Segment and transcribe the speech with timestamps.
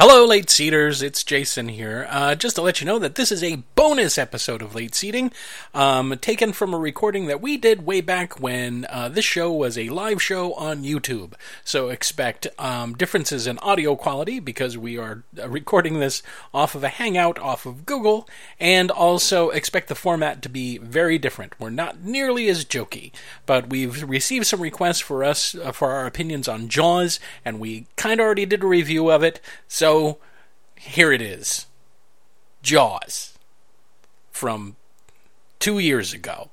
[0.00, 1.02] Hello, late seaters.
[1.02, 2.06] It's Jason here.
[2.08, 5.32] Uh, just to let you know that this is a bonus episode of Late Seating,
[5.74, 9.76] um, taken from a recording that we did way back when uh, this show was
[9.76, 11.32] a live show on YouTube.
[11.64, 16.22] So expect um, differences in audio quality because we are uh, recording this
[16.54, 18.28] off of a Hangout off of Google,
[18.60, 21.58] and also expect the format to be very different.
[21.58, 23.10] We're not nearly as jokey,
[23.46, 27.86] but we've received some requests for us uh, for our opinions on Jaws, and we
[27.96, 29.40] kind of already did a review of it.
[29.66, 30.18] So so
[30.76, 31.64] here it is
[32.60, 33.38] Jaws
[34.30, 34.76] from
[35.58, 36.50] two years ago.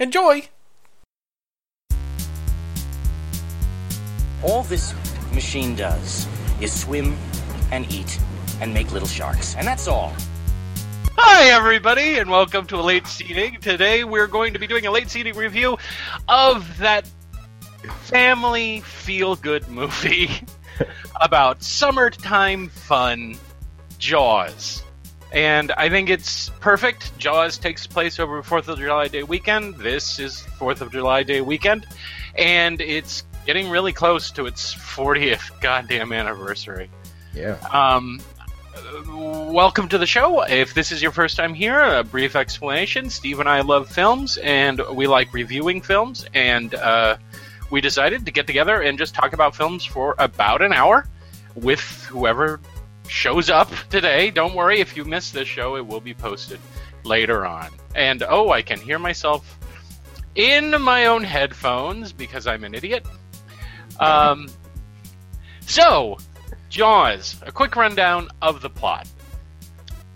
[0.00, 0.48] Enjoy!
[4.42, 4.94] All this
[5.32, 6.26] machine does
[6.60, 7.16] is swim
[7.70, 8.18] and eat
[8.60, 9.54] and make little sharks.
[9.54, 10.12] And that's all.
[11.18, 13.60] Hi, everybody, and welcome to a late seating.
[13.60, 15.78] Today we're going to be doing a late seating review
[16.28, 17.08] of that
[18.06, 20.30] family feel good movie
[21.20, 23.36] about summertime fun,
[23.98, 24.82] Jaws.
[25.32, 27.16] And I think it's perfect.
[27.18, 29.76] Jaws takes place over 4th of July Day weekend.
[29.76, 31.86] This is 4th of July Day weekend.
[32.36, 36.90] And it's getting really close to its 40th goddamn anniversary.
[37.32, 37.58] Yeah.
[37.72, 38.20] Um,
[39.06, 40.42] welcome to the show.
[40.42, 43.08] If this is your first time here, a brief explanation.
[43.08, 47.16] Steve and I love films, and we like reviewing films, and uh,
[47.70, 51.06] we decided to get together and just talk about films for about an hour
[51.54, 52.60] with whoever
[53.08, 54.30] shows up today.
[54.30, 56.60] Don't worry if you miss this show, it will be posted
[57.04, 57.70] later on.
[57.94, 59.58] And oh, I can hear myself
[60.34, 63.04] in my own headphones because I'm an idiot.
[63.98, 64.48] Um,
[65.66, 66.18] so,
[66.68, 69.08] Jaws, a quick rundown of the plot.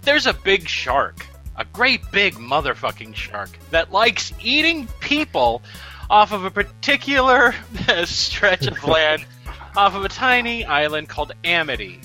[0.02, 5.62] There's a big shark, a great big motherfucking shark, that likes eating people
[6.10, 7.55] off of a particular
[8.05, 9.24] stretch of land
[9.77, 12.00] off of a tiny island called Amity.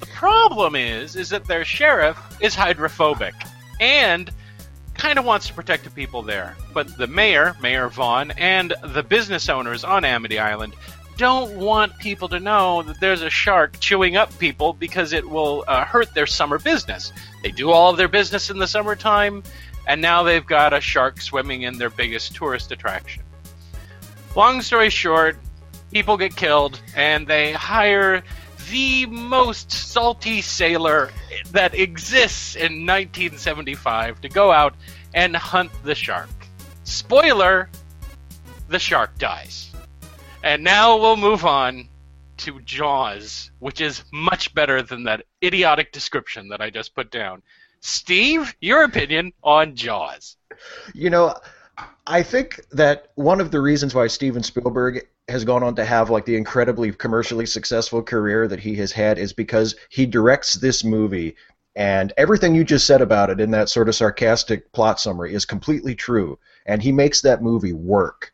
[0.00, 3.34] The problem is, is that their sheriff is hydrophobic
[3.80, 4.30] and
[4.94, 6.56] kind of wants to protect the people there.
[6.72, 10.74] But the mayor, Mayor Vaughn, and the business owners on Amity Island
[11.16, 15.64] don't want people to know that there's a shark chewing up people because it will
[15.66, 17.12] uh, hurt their summer business.
[17.42, 19.42] They do all of their business in the summertime,
[19.86, 23.22] and now they've got a shark swimming in their biggest tourist attraction.
[24.36, 25.38] Long story short,
[25.90, 28.22] people get killed, and they hire
[28.68, 31.10] the most salty sailor
[31.52, 34.74] that exists in 1975 to go out
[35.14, 36.28] and hunt the shark.
[36.84, 37.70] Spoiler
[38.68, 39.70] the shark dies.
[40.44, 41.88] And now we'll move on
[42.36, 47.42] to Jaws, which is much better than that idiotic description that I just put down.
[47.80, 50.36] Steve, your opinion on Jaws?
[50.92, 51.36] You know,
[52.06, 56.08] I think that one of the reasons why Steven Spielberg has gone on to have
[56.08, 60.84] like the incredibly commercially successful career that he has had is because he directs this
[60.84, 61.34] movie
[61.74, 65.44] and everything you just said about it in that sort of sarcastic plot summary is
[65.44, 68.32] completely true and he makes that movie work.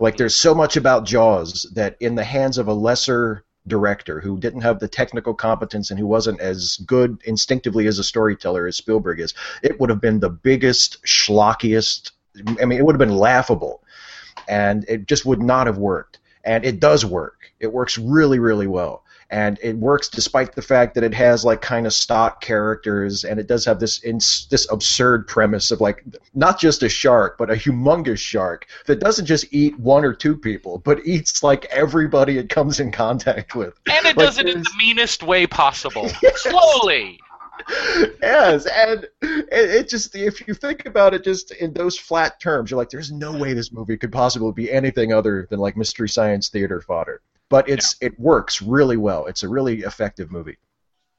[0.00, 4.38] Like there's so much about Jaws that in the hands of a lesser director who
[4.38, 8.76] didn't have the technical competence and who wasn't as good instinctively as a storyteller as
[8.76, 12.10] Spielberg is, it would have been the biggest schlockiest
[12.60, 13.82] I mean, it would have been laughable,
[14.48, 16.18] and it just would not have worked.
[16.44, 17.52] And it does work.
[17.60, 21.62] It works really, really well, and it works despite the fact that it has like
[21.62, 26.04] kind of stock characters, and it does have this ins- this absurd premise of like
[26.34, 30.36] not just a shark, but a humongous shark that doesn't just eat one or two
[30.36, 33.78] people, but eats like everybody it comes in contact with.
[33.88, 36.10] And it like, does it in the meanest way possible.
[36.22, 36.42] Yes.
[36.42, 37.18] Slowly
[38.22, 42.70] yes, and it, it, just if you think about it just in those flat terms,
[42.70, 46.08] you're like, there's no way this movie could possibly be anything other than like mystery
[46.08, 47.20] science theater fodder.
[47.48, 48.08] But it's yeah.
[48.08, 49.26] it works really well.
[49.26, 50.58] It's a really effective movie,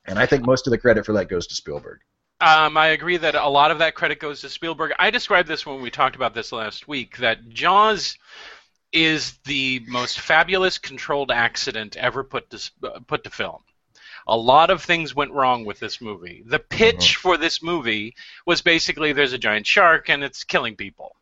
[0.06, 2.00] and I think most of the credit for that goes to Spielberg.
[2.42, 4.92] Um, I agree that a lot of that credit goes to Spielberg.
[5.00, 8.18] I described this when we talked about this last week that Jaws
[8.92, 12.72] is the most fabulous controlled accident ever put to
[13.08, 13.64] put to film
[14.28, 16.44] a lot of things went wrong with this movie.
[16.46, 17.22] The pitch mm-hmm.
[17.22, 18.16] for this movie
[18.46, 21.16] was basically there's a giant shark and it's killing people.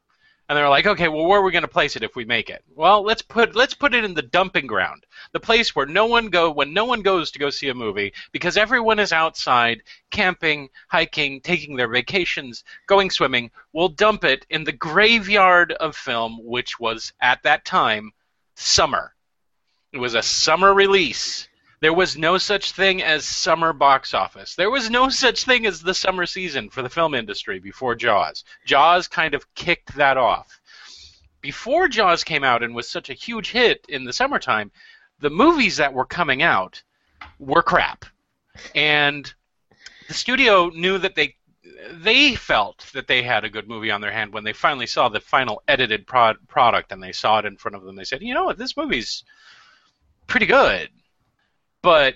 [0.49, 2.49] And they're like, okay, well, where are we going to place it if we make
[2.49, 2.61] it?
[2.75, 6.27] Well, let's put let's put it in the dumping ground, the place where no one
[6.27, 10.67] go when no one goes to go see a movie because everyone is outside camping,
[10.89, 13.49] hiking, taking their vacations, going swimming.
[13.71, 18.11] We'll dump it in the graveyard of film, which was at that time
[18.55, 19.15] summer.
[19.93, 21.47] It was a summer release
[21.81, 24.55] there was no such thing as summer box office.
[24.55, 28.43] There was no such thing as the summer season for the film industry before Jaws.
[28.65, 30.59] Jaws kind of kicked that off.
[31.41, 34.71] Before Jaws came out and was such a huge hit in the summertime,
[35.19, 36.81] the movies that were coming out
[37.39, 38.05] were crap.
[38.75, 39.33] and
[40.07, 41.35] the studio knew that they
[41.93, 45.07] they felt that they had a good movie on their hand when they finally saw
[45.07, 47.95] the final edited pro- product and they saw it in front of them.
[47.95, 48.57] They said, "You know what?
[48.57, 49.23] This movie's
[50.27, 50.89] pretty good,
[51.81, 52.15] but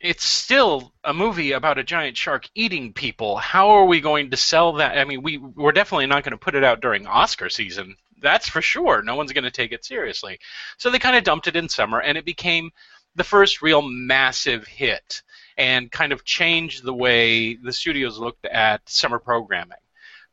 [0.00, 3.36] it's still a movie about a giant shark eating people.
[3.36, 4.98] How are we going to sell that?
[4.98, 7.96] I mean, we we're definitely not going to put it out during Oscar season.
[8.20, 9.02] That's for sure.
[9.02, 10.38] No one's going to take it seriously.
[10.78, 12.70] So they kind of dumped it in summer, and it became
[13.14, 15.22] the first real massive hit
[15.56, 19.78] and kind of changed the way the studios looked at summer programming.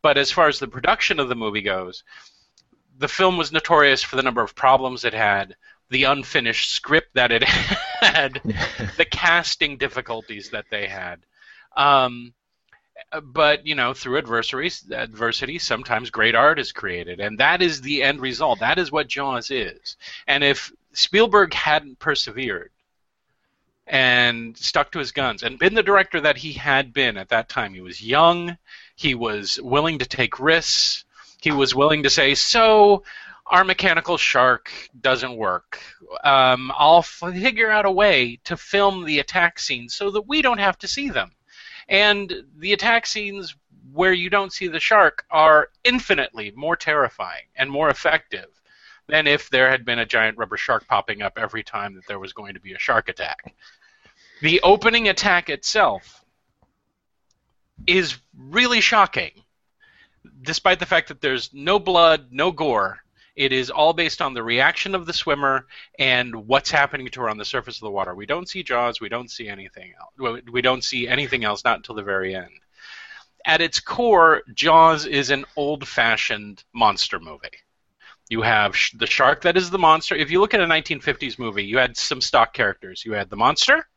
[0.01, 2.03] But as far as the production of the movie goes,
[2.97, 5.55] the film was notorious for the number of problems it had,
[5.89, 8.41] the unfinished script that it had,
[8.97, 11.19] the casting difficulties that they had.
[11.75, 12.33] Um,
[13.23, 18.03] but you know, through adversity, adversity, sometimes great art is created, and that is the
[18.03, 18.59] end result.
[18.59, 19.97] That is what Jaws is.
[20.27, 22.71] And if Spielberg hadn't persevered
[23.87, 27.49] and stuck to his guns and been the director that he had been at that
[27.49, 28.57] time, he was young,
[28.95, 31.05] he was willing to take risks,
[31.41, 33.03] he was willing to say, "So,
[33.49, 35.79] our mechanical shark doesn't work.
[36.23, 40.59] Um, I'll figure out a way to film the attack scenes so that we don't
[40.59, 41.31] have to see them."
[41.87, 43.55] And the attack scenes
[43.91, 48.47] where you don't see the shark are infinitely more terrifying and more effective
[49.07, 52.19] than if there had been a giant rubber shark popping up every time that there
[52.19, 53.55] was going to be a shark attack.
[54.41, 56.23] The opening attack itself
[57.87, 59.31] is really shocking,
[60.43, 62.99] despite the fact that there's no blood, no gore.
[63.39, 65.65] It is all based on the reaction of the swimmer
[65.97, 68.13] and what's happening to her on the surface of the water.
[68.13, 68.99] We don't see Jaws.
[68.99, 70.41] We don't see anything else.
[70.51, 72.51] We don't see anything else, not until the very end.
[73.45, 77.47] At its core, Jaws is an old-fashioned monster movie.
[78.27, 80.15] You have sh- the shark that is the monster.
[80.15, 83.05] If you look at a 1950s movie, you had some stock characters.
[83.05, 83.87] You had the monster.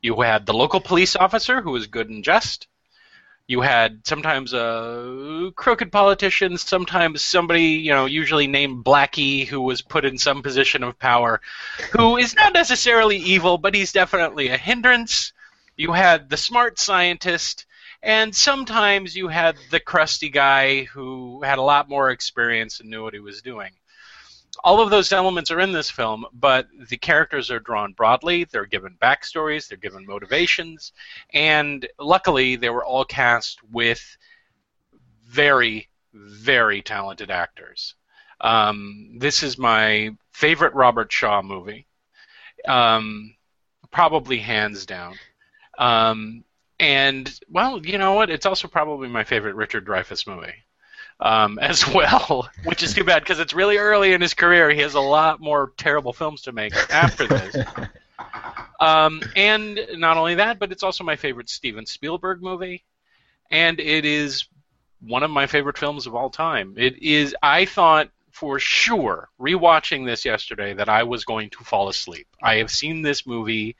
[0.00, 2.68] You had the local police officer who was good and just
[3.52, 9.82] you had sometimes a crooked politician, sometimes somebody, you know, usually named Blackie, who was
[9.82, 11.42] put in some position of power,
[11.90, 15.34] who is not necessarily evil, but he's definitely a hindrance.
[15.76, 17.66] You had the smart scientist,
[18.02, 23.02] and sometimes you had the crusty guy who had a lot more experience and knew
[23.02, 23.72] what he was doing
[24.64, 28.44] all of those elements are in this film, but the characters are drawn broadly.
[28.44, 30.92] They're given backstories, they're given motivations,
[31.32, 34.16] and luckily they were all cast with
[35.26, 37.94] very, very talented actors.
[38.40, 41.86] Um, this is my favorite Robert Shaw movie,
[42.66, 43.34] um,
[43.90, 45.16] probably hands down.
[45.78, 46.44] Um,
[46.78, 48.30] and well, you know what?
[48.30, 50.54] It's also probably my favorite Richard Dreyfuss movie
[51.22, 54.70] um, as well, which is too bad because it's really early in his career.
[54.70, 57.56] He has a lot more terrible films to make after this.
[58.80, 62.84] um, and not only that, but it's also my favorite Steven Spielberg movie,
[63.50, 64.46] and it is
[65.00, 66.74] one of my favorite films of all time.
[66.76, 67.34] It is.
[67.42, 72.26] I thought for sure rewatching this yesterday that I was going to fall asleep.
[72.42, 73.76] I have seen this movie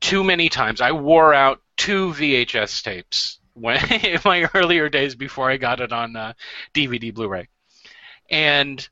[0.00, 0.80] too many times.
[0.80, 5.92] I wore out two VHS tapes when in my earlier days before I got it
[5.92, 6.32] on uh,
[6.74, 7.48] DVD Blu-ray,
[8.28, 8.88] and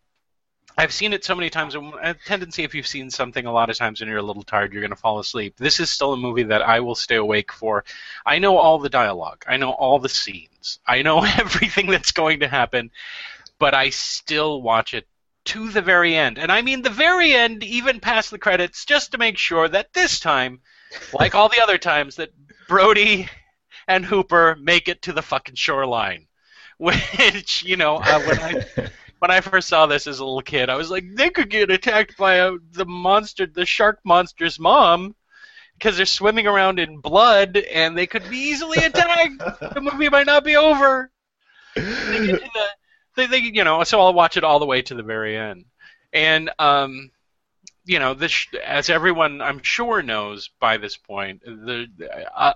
[0.78, 1.74] I've seen it so many times.
[1.74, 4.72] A tendency, if you've seen something a lot of times and you're a little tired,
[4.72, 5.56] you're going to fall asleep.
[5.56, 7.84] This is still a movie that I will stay awake for.
[8.24, 9.44] I know all the dialogue.
[9.48, 10.78] I know all the scenes.
[10.86, 12.92] I know everything that's going to happen,
[13.58, 15.08] but I still watch it
[15.46, 16.38] to the very end.
[16.38, 19.92] And I mean the very end, even past the credits, just to make sure that
[19.94, 20.60] this time,
[21.12, 22.30] like all the other times, that
[22.68, 23.28] Brody
[23.88, 26.26] and Hooper make it to the fucking shoreline.
[26.78, 28.64] Which you know, uh, when I
[29.18, 31.72] when I first saw this as a little kid, I was like, they could get
[31.72, 35.16] attacked by a, the monster, the shark monster's mom,
[35.74, 39.38] because they're swimming around in blood, and they could be easily attacked.
[39.74, 41.10] the movie might not be over.
[41.74, 42.40] They the,
[43.16, 45.64] they, they, you know, so I'll watch it all the way to the very end,
[46.12, 47.10] and um,
[47.88, 51.86] you know, this as everyone I'm sure knows by this point, the,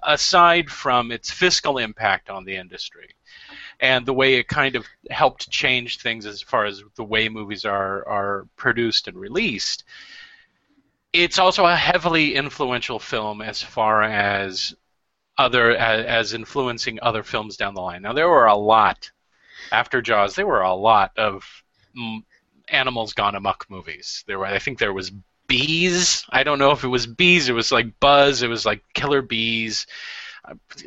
[0.03, 3.09] aside from its fiscal impact on the industry
[3.81, 7.65] and the way it kind of helped change things as far as the way movies
[7.65, 9.85] are are produced and released,
[11.15, 14.75] it's also a heavily influential film as far as
[15.39, 18.03] other as, as influencing other films down the line.
[18.03, 19.11] Now there were a lot
[19.73, 20.35] after Jaws.
[20.35, 21.43] There were a lot of
[22.73, 24.25] animals gone amok movies.
[24.27, 25.13] There were, I think, there was
[25.47, 26.25] bees.
[26.31, 27.49] I don't know if it was bees.
[27.49, 28.43] It was like Buzz.
[28.43, 29.87] It was like killer bees.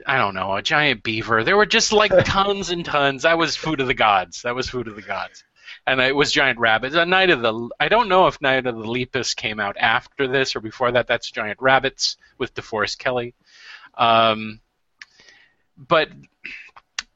[0.05, 1.43] I don't know, a giant beaver.
[1.43, 3.23] There were just like tons and tons.
[3.23, 4.41] That was food of the gods.
[4.41, 5.43] That was food of the gods.
[5.87, 6.95] and it was Giant Rabbits.
[6.95, 10.27] A Night of the I don't know if Night of the Lepus came out after
[10.27, 11.07] this or before that.
[11.07, 13.33] That's Giant Rabbits with DeForest Kelley.
[13.97, 14.59] Um,
[15.77, 16.09] but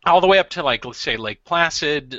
[0.05, 2.13] all the way up to like let's say Lake Placid,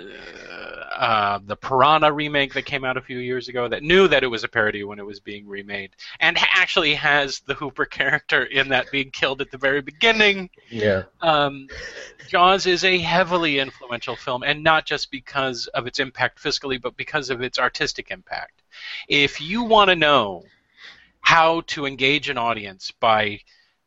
[0.90, 4.26] uh, the Piranha remake that came out a few years ago that knew that it
[4.26, 8.68] was a parody when it was being remade, and actually has the Hooper character in
[8.70, 10.50] that being killed at the very beginning.
[10.68, 11.04] Yeah.
[11.20, 11.68] Um,
[12.28, 16.96] Jaws is a heavily influential film, and not just because of its impact fiscally, but
[16.96, 18.62] because of its artistic impact.
[19.08, 20.44] If you want to know
[21.20, 23.40] how to engage an audience by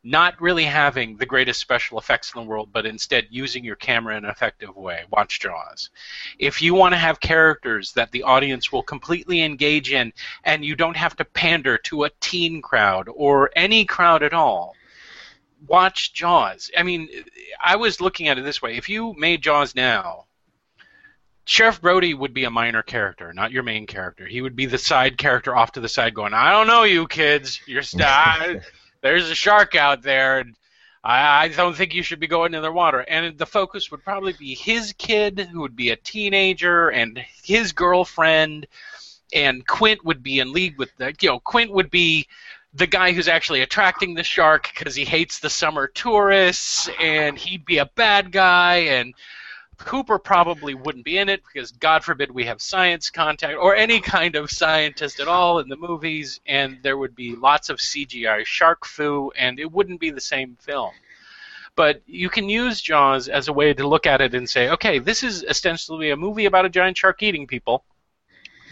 [0.04, 4.16] not really having the greatest special effects in the world, but instead using your camera
[4.16, 5.04] in an effective way.
[5.10, 5.88] Watch Jaws.
[6.38, 10.12] If you want to have characters that the audience will completely engage in,
[10.44, 14.74] and you don't have to pander to a teen crowd or any crowd at all,
[15.66, 16.70] watch Jaws.
[16.76, 17.08] I mean,
[17.64, 20.26] I was looking at it this way: if you made Jaws now.
[21.46, 24.24] Sheriff Brody would be a minor character, not your main character.
[24.26, 27.06] He would be the side character off to the side, going, "I don't know you
[27.06, 27.60] kids.
[27.66, 28.00] You're st-
[29.04, 30.56] there's a shark out there, and
[31.04, 33.00] I, I don't think you should be going in the water.
[33.00, 37.72] And the focus would probably be his kid, who would be a teenager, and his
[37.72, 38.66] girlfriend,
[39.34, 42.26] and Quint would be in league with the, you know, Quint would be
[42.72, 47.66] the guy who's actually attracting the shark because he hates the summer tourists, and he'd
[47.66, 49.12] be a bad guy, and
[49.84, 54.00] Hooper probably wouldn't be in it because God forbid we have science contact or any
[54.00, 58.44] kind of scientist at all in the movies, and there would be lots of CGI
[58.44, 60.92] shark foo, and it wouldn't be the same film.
[61.76, 64.98] But you can use Jaws as a way to look at it and say, okay,
[64.98, 67.84] this is ostensibly a movie about a giant shark eating people,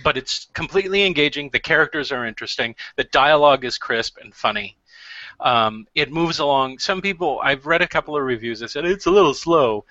[0.04, 1.50] but it's completely engaging.
[1.50, 2.75] The characters are interesting.
[2.97, 4.76] The dialogue is crisp and funny.
[5.40, 6.78] Um, it moves along.
[6.78, 9.85] Some people, I've read a couple of reviews that said it's a little slow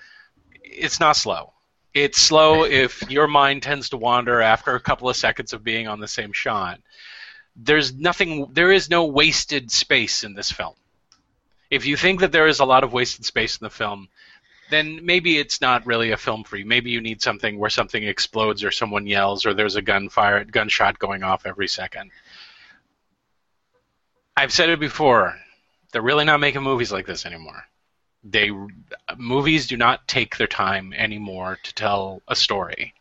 [0.72, 1.52] it's not slow.
[1.94, 5.88] It's slow if your mind tends to wander after a couple of seconds of being
[5.88, 6.80] on the same shot.
[7.54, 8.48] There's nothing.
[8.52, 10.74] There is no wasted space in this film.
[11.70, 14.08] If you think that there is a lot of wasted space in the film,
[14.70, 16.64] then maybe it's not really a film for you.
[16.64, 20.98] Maybe you need something where something explodes or someone yells or there's a gunfire gunshot
[20.98, 22.10] going off every second.
[24.34, 25.38] I've said it before.
[25.92, 27.66] They're really not making movies like this anymore
[28.24, 28.50] they
[29.16, 32.94] movies do not take their time anymore to tell a story.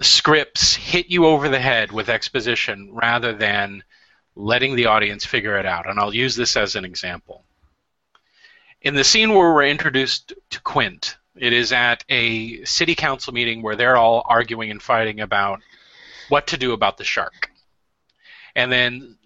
[0.00, 3.82] Scripts hit you over the head with exposition rather than
[4.34, 5.88] letting the audience figure it out.
[5.88, 7.44] And I'll use this as an example.
[8.80, 13.62] In the scene where we're introduced to Quint, it is at a city council meeting
[13.62, 15.60] where they're all arguing and fighting about
[16.28, 17.50] what to do about the shark.
[18.56, 19.16] And then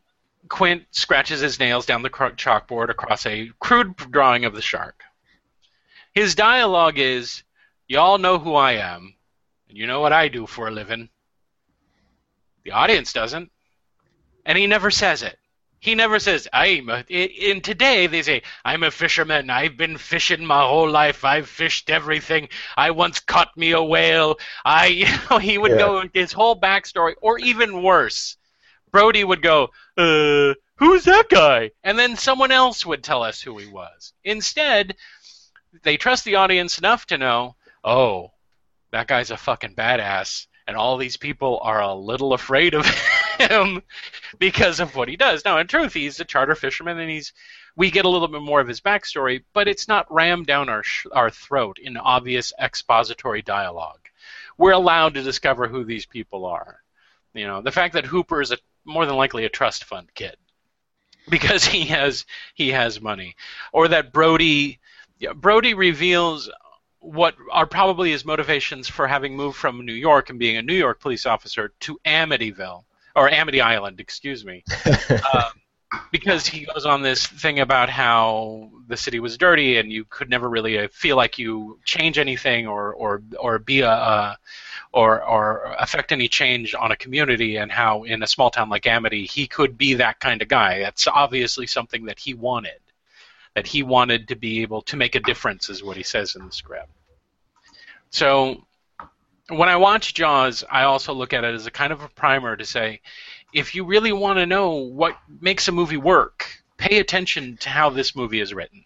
[0.49, 5.03] Quint scratches his nails down the chalkboard across a crude drawing of the shark.
[6.13, 7.43] His dialogue is,
[7.89, 9.15] Y'all know who I am,
[9.69, 11.09] and you know what I do for a living.
[12.65, 13.53] The audience doesn't.
[14.45, 15.39] And he never says it.
[15.79, 19.51] He never says, I'm a, in today they say, I'm a fisherman.
[19.51, 21.25] I've been fishing my whole life.
[21.25, 22.49] I've fished everything.
[22.77, 24.39] I once caught me a whale.
[24.65, 25.79] I, you know, he would yeah.
[25.79, 28.37] go his whole backstory, or even worse
[28.97, 31.73] Brody would go, uh, who's that guy?
[31.85, 34.15] And then someone else would tell us who he was.
[34.25, 34.97] Instead,
[35.83, 38.31] they trust the audience enough to know, oh,
[38.93, 42.87] that guy's a fucking badass, and all these people are a little afraid of
[43.39, 43.83] him
[44.39, 45.45] because of what he does.
[45.45, 47.35] Now, in truth, he's a charter fisherman, and he's
[47.77, 50.83] we get a little bit more of his backstory, but it's not rammed down our
[50.83, 54.09] sh- our throat in obvious expository dialogue.
[54.57, 56.81] We're allowed to discover who these people are.
[57.35, 60.37] You know, the fact that Hooper is a more than likely a trust fund kid
[61.29, 62.25] because he has
[62.55, 63.37] he has money,
[63.73, 64.79] or that Brody
[65.35, 66.51] Brody reveals
[67.01, 70.75] what are probably his motivations for having moved from New York and being a New
[70.75, 74.65] York police officer to Amityville or Amity Island, excuse me.
[75.33, 75.43] um,
[76.13, 80.29] because he goes on this thing about how the city was dirty and you could
[80.29, 84.39] never really uh, feel like you change anything or or or be a, a
[84.97, 88.87] or or affect any change on a community and how in a small town like
[88.87, 90.79] Amity he could be that kind of guy.
[90.79, 92.81] That's obviously something that he wanted.
[93.55, 96.47] That he wanted to be able to make a difference is what he says in
[96.47, 96.89] the script.
[98.09, 98.65] So
[99.51, 102.57] when I watch Jaws, I also look at it as a kind of a primer
[102.57, 103.03] to say,
[103.53, 106.49] if you really want to know what makes a movie work,
[106.79, 108.85] pay attention to how this movie is written.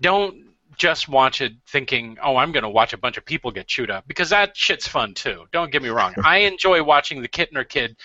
[0.00, 0.47] Don't
[0.78, 3.90] just watch it thinking, oh, I'm going to watch a bunch of people get chewed
[3.90, 5.44] up because that shit's fun too.
[5.52, 6.14] Don't get me wrong.
[6.24, 7.96] I enjoy watching the Kintner kid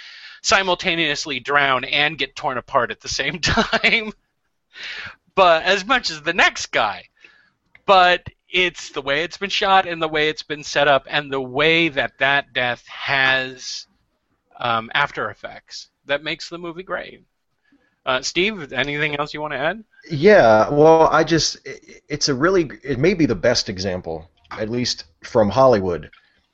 [0.42, 4.12] simultaneously drown and get torn apart at the same time,
[5.36, 7.06] but as much as the next guy.
[7.86, 11.32] But it's the way it's been shot and the way it's been set up and
[11.32, 13.88] the way that that death has
[14.60, 17.24] um, after effects that makes the movie great.
[18.06, 19.84] Uh, Steve, anything else you want to add?
[20.10, 24.70] Yeah, well, I just it, it's a really it may be the best example, at
[24.70, 26.10] least from Hollywood,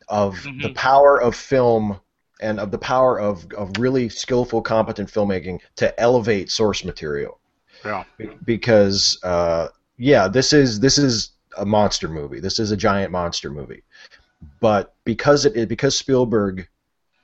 [0.08, 0.62] of Mhm.
[0.62, 2.00] the power of film
[2.42, 7.40] and of the power of of really skillful, competent filmmaking to elevate source material.
[7.86, 8.04] Yeah.
[8.46, 12.40] because uh, yeah, this is this is a monster movie.
[12.42, 13.84] This is a giant monster movie,
[14.60, 16.68] but because it because Spielberg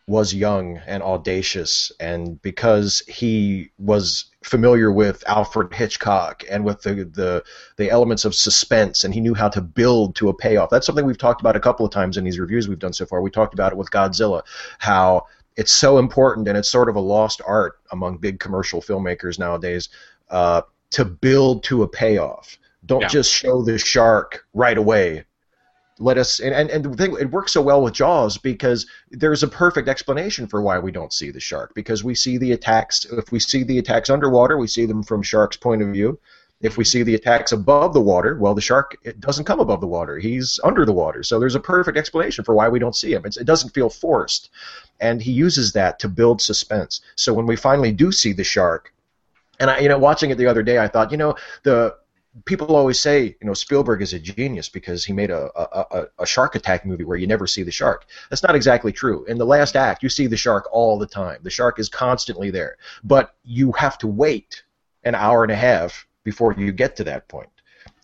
[0.07, 6.93] was young and audacious, and because he was familiar with Alfred Hitchcock and with the
[7.05, 7.43] the
[7.77, 10.69] the elements of suspense, and he knew how to build to a payoff.
[10.69, 13.05] That's something we've talked about a couple of times in these reviews we've done so
[13.05, 13.21] far.
[13.21, 14.43] We talked about it with Godzilla,
[14.77, 19.39] how it's so important and it's sort of a lost art among big commercial filmmakers
[19.39, 19.89] nowadays
[20.29, 22.57] uh, to build to a payoff.
[22.85, 23.07] Don't Yeah.
[23.07, 25.25] just show the shark right away.
[25.97, 29.43] Let us and, and, and the thing it works so well with Jaws because there's
[29.43, 33.05] a perfect explanation for why we don't see the shark because we see the attacks
[33.05, 36.19] if we see the attacks underwater we see them from shark's point of view.
[36.61, 39.79] If we see the attacks above the water well the shark it doesn't come above
[39.79, 40.19] the water.
[40.19, 41.23] He's under the water.
[41.23, 43.23] So there's a perfect explanation for why we don't see him.
[43.25, 44.49] It's, it doesn't feel forced.
[44.99, 46.99] And he uses that to build suspense.
[47.15, 48.93] So when we finally do see the shark
[49.59, 51.95] and I, you know, watching it the other day, I thought, you know, the
[52.43, 56.25] people always say, you know, Spielberg is a genius because he made a, a, a,
[56.25, 58.05] shark attack movie where you never see the shark.
[58.29, 59.23] That's not exactly true.
[59.25, 61.39] In the last act, you see the shark all the time.
[61.43, 64.63] The shark is constantly there, but you have to wait
[65.03, 67.49] an hour and a half before you get to that point.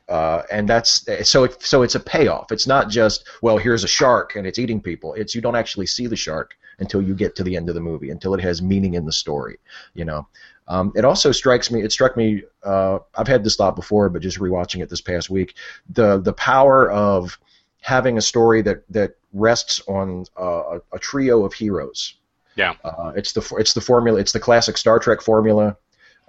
[0.07, 1.45] Uh, and that's so.
[1.45, 2.51] It, so it's a payoff.
[2.51, 5.13] It's not just well, here's a shark and it's eating people.
[5.13, 7.81] It's you don't actually see the shark until you get to the end of the
[7.81, 9.57] movie, until it has meaning in the story.
[9.93, 10.27] You know,
[10.71, 11.81] um, it also strikes me.
[11.81, 12.43] It struck me.
[12.63, 15.55] Uh, I've had this thought before, but just rewatching it this past week,
[15.89, 17.37] the the power of
[17.81, 22.15] having a story that that rests on uh, a, a trio of heroes.
[22.55, 22.75] Yeah.
[22.85, 24.17] Uh, it's the it's the formula.
[24.17, 25.75] It's the classic Star Trek formula.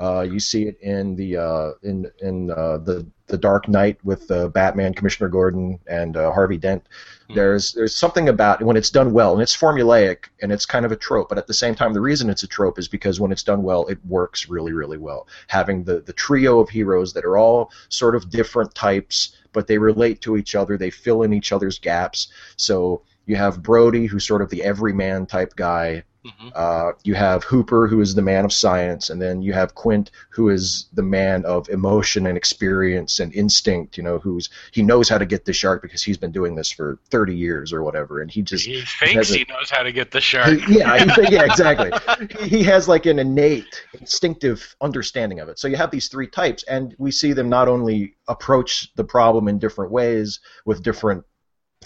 [0.01, 4.31] Uh, you see it in the uh, in in uh, the the Dark Knight with
[4.31, 6.87] uh, Batman, Commissioner Gordon, and uh, Harvey Dent.
[7.29, 7.35] Hmm.
[7.35, 10.93] There's there's something about when it's done well, and it's formulaic, and it's kind of
[10.93, 11.29] a trope.
[11.29, 13.63] But at the same time, the reason it's a trope is because when it's done
[13.63, 15.29] well, it works really really well.
[15.49, 19.79] Having the the trio of heroes that are all sort of different types, but they
[19.79, 20.77] relate to each other.
[20.77, 22.29] They fill in each other's gaps.
[22.57, 26.05] So you have Brody, who's sort of the everyman type guy.
[26.25, 29.75] Hmm Uh, you have Hooper, who is the man of science, and then you have
[29.75, 33.97] Quint, who is the man of emotion and experience and instinct.
[33.97, 36.71] You know, who's he knows how to get the shark because he's been doing this
[36.71, 40.11] for 30 years or whatever, and he just He thinks he knows how to get
[40.11, 40.51] the shark.
[40.61, 41.91] he- yeah, he, yeah, exactly.
[42.43, 45.59] He, he has like an innate, instinctive understanding of it.
[45.59, 49.49] So you have these three types, and we see them not only approach the problem
[49.49, 51.25] in different ways with different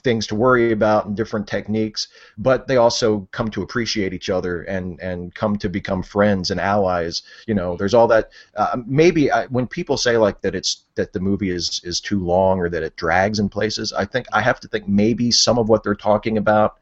[0.06, 2.06] things to worry about and different techniques,
[2.38, 6.60] but they also come to appreciate each other and and come to become friends and
[6.60, 7.24] allies.
[7.48, 8.30] You know, there's all that.
[8.54, 12.24] Uh, maybe I, when people say like that, it's that the movie is is too
[12.24, 13.92] long or that it drags in places.
[13.92, 16.76] I think I have to think maybe some of what they're talking about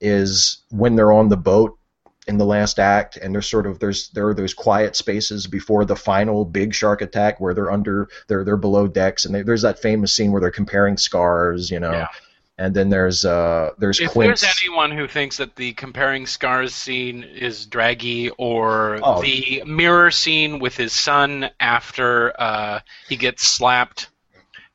[0.00, 1.76] is when they're on the boat
[2.28, 5.84] in the last act and there's sort of there's there are those quiet spaces before
[5.84, 9.62] the final big shark attack where they're under they're they're below decks and they, there's
[9.62, 12.08] that famous scene where they're comparing scars you know Yeah.
[12.62, 16.72] And then there's uh there's If Quint's there's anyone who thinks that the comparing scars
[16.72, 19.20] scene is draggy, or Oh.
[19.20, 24.10] the mirror scene with his son after uh, he gets slapped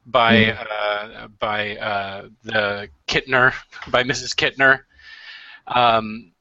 [0.05, 3.53] by uh, by uh, the Kintner,
[3.89, 4.35] by Mrs.
[4.35, 4.81] Kintner,
[5.67, 6.33] um,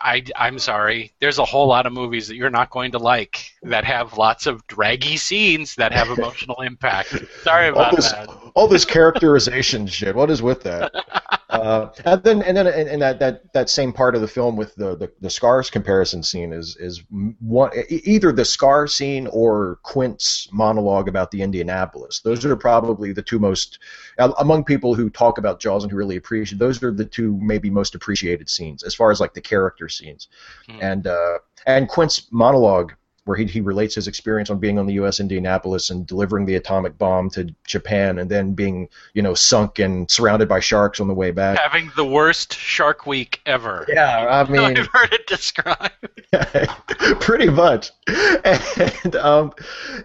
[0.00, 1.12] I, I'm sorry.
[1.20, 4.46] There's a whole lot of movies that you're not going to like that have lots
[4.46, 7.14] of draggy scenes that have emotional impact.
[7.42, 8.28] Sorry all about this that.
[8.54, 10.14] all this characterization shit.
[10.16, 10.92] What is with that?
[11.50, 14.74] Uh, and then and then and, that, that that same part of the film with
[14.76, 17.02] the, the, the scars comparison scene is is
[17.40, 22.20] one either the scar scene or Quint's monologue about the Indianapolis.
[22.20, 23.80] Those are probably the two most
[24.18, 26.58] among people who talk about Jaws and who really appreciate.
[26.58, 30.28] Those are the two maybe most appreciated scenes as far as like the character scenes,
[30.68, 30.78] Hmm.
[30.80, 32.92] and uh, and Quint's monologue
[33.30, 35.20] where he, he relates his experience on being on the U.S.
[35.20, 40.10] Indianapolis and delivering the atomic bomb to Japan, and then being you know sunk and
[40.10, 41.56] surrounded by sharks on the way back.
[41.56, 43.86] Having the worst Shark Week ever.
[43.88, 45.94] Yeah, I mean, I've heard it described.
[47.20, 47.92] pretty much.
[49.04, 49.52] And um,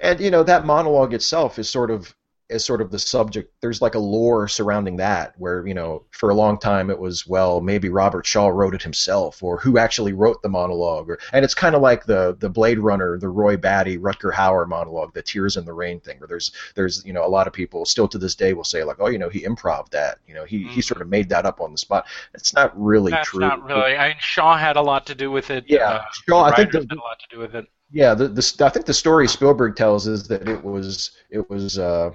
[0.02, 2.14] and you know that monologue itself is sort of
[2.50, 3.52] as sort of the subject.
[3.62, 7.26] There's like a lore surrounding that, where you know, for a long time it was
[7.26, 11.44] well, maybe Robert Shaw wrote it himself, or who actually wrote the monologue, or and
[11.44, 15.22] it's kind of like the the Blade Runner, the Roy Batty, Rutger Hauer monologue, the
[15.24, 18.08] Tears in the Rain thing, where there's there's you know a lot of people still
[18.10, 20.56] to this day will say like, oh, you know, he improv that, you know, he
[20.66, 20.70] Mm-hmm.
[20.70, 22.06] he sort of made that up on the spot.
[22.34, 23.42] It's not really That's true.
[23.42, 23.96] not really.
[23.98, 25.66] I mean, Shaw had a lot to do with it.
[25.68, 27.66] Yeah, uh, Shaw, I think the- had a lot to do with it.
[27.92, 31.78] Yeah, the, the I think the story Spielberg tells is that it was it was
[31.78, 32.12] uh,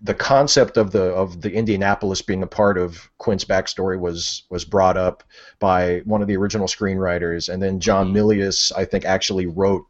[0.00, 4.64] the concept of the of the Indianapolis being a part of Quint's backstory was was
[4.64, 5.22] brought up
[5.58, 9.84] by one of the original screenwriters, and then John Milius I think actually wrote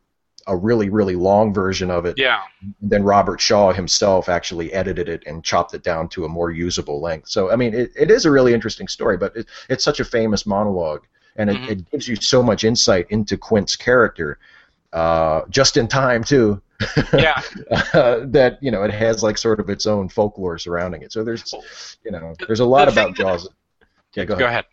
[0.49, 2.19] a really really long version of it.
[2.19, 2.41] Yeah.
[2.81, 7.01] Then Robert Shaw himself actually edited it and chopped it down to a more usable
[7.01, 7.29] length.
[7.29, 10.05] So I mean, it, it is a really interesting story, but it, it's such a
[10.05, 11.05] famous monologue,
[11.37, 11.71] and it, Mhm.
[11.71, 14.39] it gives you so much insight into Quint's character,
[14.93, 16.61] uh, just in time too.
[17.13, 17.41] Yeah.
[17.95, 21.13] uh, that you know it has like sort of its own folklore surrounding it.
[21.13, 21.53] So there's
[22.05, 23.49] you know there's a lot The about that- Jaws.
[24.15, 24.39] Yeah, go ahead.
[24.41, 24.65] Go ahead.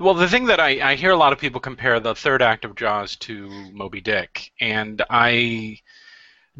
[0.00, 2.64] Well, the thing that I, I hear a lot of people compare the third act
[2.64, 5.78] of Jaws to Moby Dick, and I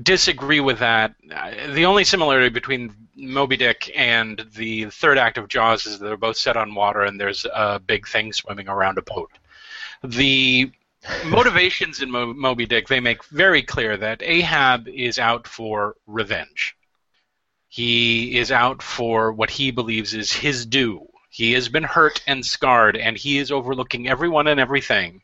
[0.00, 1.14] disagree with that.
[1.72, 6.36] The only similarity between Moby Dick and the third act of Jaws is they're both
[6.36, 9.30] set on water and there's a big thing swimming around a boat.
[10.02, 10.70] The
[11.26, 16.76] motivations in Mo- Moby Dick, they make very clear that Ahab is out for revenge.
[17.68, 21.08] He is out for what he believes is his due.
[21.28, 25.22] He has been hurt and scarred, and he is overlooking everyone and everything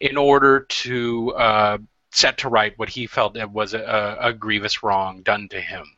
[0.00, 1.78] in order to uh,
[2.12, 5.95] set to right what he felt was a, a grievous wrong done to him.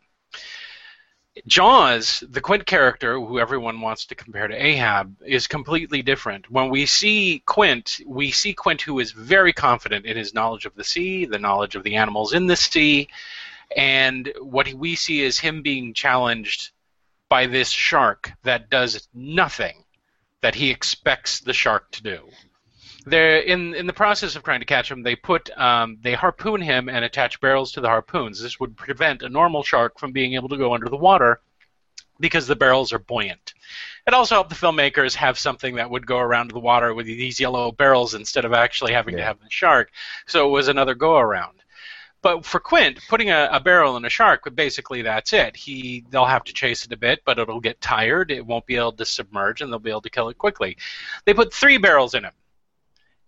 [1.46, 6.51] Jaws, the Quint character, who everyone wants to compare to Ahab, is completely different.
[6.51, 10.74] When we see Quint, we see Quint who is very confident in his knowledge of
[10.74, 13.09] the sea, the knowledge of the animals in the sea,
[13.77, 16.70] and what we see is him being challenged
[17.29, 19.85] by this shark that does nothing
[20.40, 22.29] that he expects the shark to do.
[23.09, 25.03] They're in in the process of trying to catch him.
[25.03, 28.40] They put um, they harpoon him and attach barrels to the harpoons.
[28.40, 31.40] This would prevent a normal shark from being able to go under the water
[32.21, 33.55] because the barrels are buoyant.
[34.07, 37.38] It also helped the filmmakers have something that would go around the water with these
[37.38, 39.90] yellow barrels instead of actually having to have the shark.
[40.27, 41.59] So it was another go around.
[42.21, 45.57] But for Quint, putting a, a barrel in a shark, basically that's it.
[45.57, 48.31] He they'll have to chase it a bit, but it'll get tired.
[48.31, 50.77] It won't be able to submerge, and they'll be able to kill it quickly.
[51.25, 52.33] They put three barrels in him,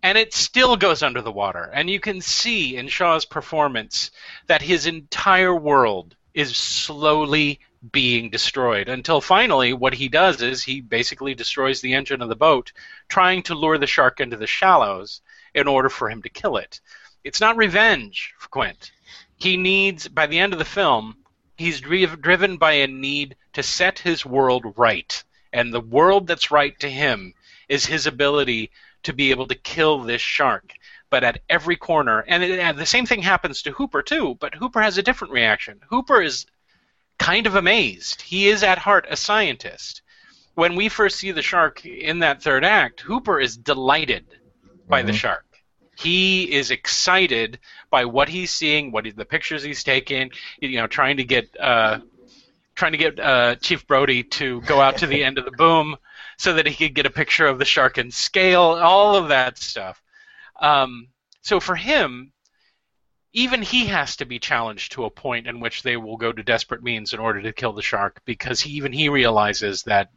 [0.03, 1.71] and it still goes under the water.
[1.73, 4.11] And you can see in Shaw's performance
[4.47, 7.61] that his entire world is slowly
[7.93, 12.37] being destroyed until finally what he does is he basically destroys the engine of the
[12.37, 12.73] boat
[13.09, 15.23] trying to lure the shark into the shallows
[15.55, 16.81] in order for him to kill it
[17.23, 18.93] it's not revenge for Quint.
[19.37, 21.19] He needs, by the end of the film,
[21.57, 25.23] he's dri- driven by a need to set his world right.
[25.53, 27.35] And the world that's right to him
[27.69, 28.71] is his ability
[29.05, 30.73] to be able to kill this shark.
[31.11, 34.55] But at every corner, and, it, and the same thing happens to Hooper too, but
[34.55, 35.81] Hooper has a different reaction.
[35.89, 36.47] Hooper is
[37.19, 38.23] kind of amazed.
[38.23, 40.03] He is at heart a scientist.
[40.55, 44.25] When we first see the shark in that third act, Hooper is delighted
[44.89, 45.17] by the Mhm.
[45.17, 45.45] shark.
[45.97, 47.59] He is excited
[47.91, 50.31] by what he's seeing, what he, the pictures he's taking.
[50.61, 51.99] You know, trying to get uh,
[52.75, 55.97] trying to get uh, Chief Brody to go out to the end of the boom
[56.41, 58.63] so that he could get a picture of the shark and scale.
[58.63, 60.03] All of that stuff.
[60.59, 61.09] Um,
[61.43, 62.33] so for him,
[63.35, 66.43] even he has to be challenged to a point in which they will go to
[66.43, 70.09] desperate means in order to kill the shark because he, even he realizes that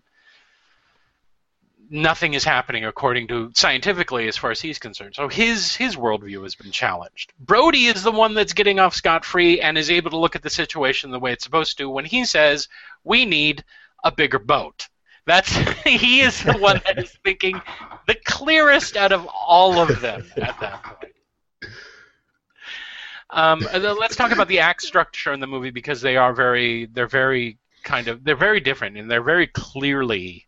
[1.89, 5.15] nothing is happening according to scientifically as far as he's concerned.
[5.15, 7.33] So his his worldview has been challenged.
[7.37, 10.41] Brody is the one that's getting off scot free and is able to look at
[10.41, 12.69] the situation the way it's supposed to when he says
[13.03, 13.65] we need
[14.05, 14.87] a bigger boat.
[15.25, 15.49] That's
[15.83, 17.61] he is the one that is thinking
[18.07, 21.13] the clearest out of all of them at that point.
[23.29, 23.67] Um,
[23.99, 27.57] let's talk about the act structure in the movie because they are very they're very
[27.83, 30.47] kind of they're very different and they're very clearly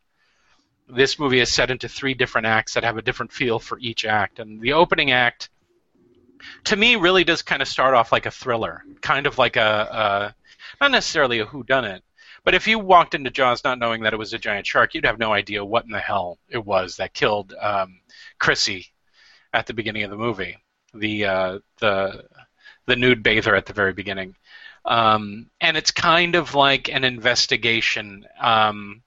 [0.87, 4.05] this movie is set into three different acts that have a different feel for each
[4.05, 4.39] act.
[4.39, 5.49] And the opening act,
[6.65, 9.61] to me, really does kind of start off like a thriller, kind of like a,
[9.61, 10.35] a
[10.81, 12.01] not necessarily a whodunit,
[12.45, 15.05] but if you walked into Jaws not knowing that it was a giant shark, you'd
[15.05, 17.99] have no idea what in the hell it was that killed um,
[18.39, 18.93] Chrissy
[19.51, 20.57] at the beginning of the movie,
[20.93, 22.23] the uh, the
[22.85, 24.35] the nude bather at the very beginning.
[24.85, 28.25] Um, and it's kind of like an investigation.
[28.39, 29.01] Um,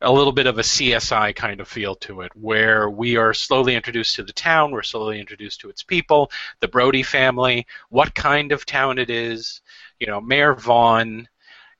[0.00, 3.74] a little bit of a CSI kind of feel to it, where we are slowly
[3.74, 8.52] introduced to the town, we're slowly introduced to its people, the Brody family, what kind
[8.52, 9.62] of town it is,
[9.98, 11.26] you know, Mayor Vaughn,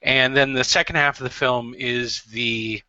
[0.05, 2.81] and then the second half of the film is the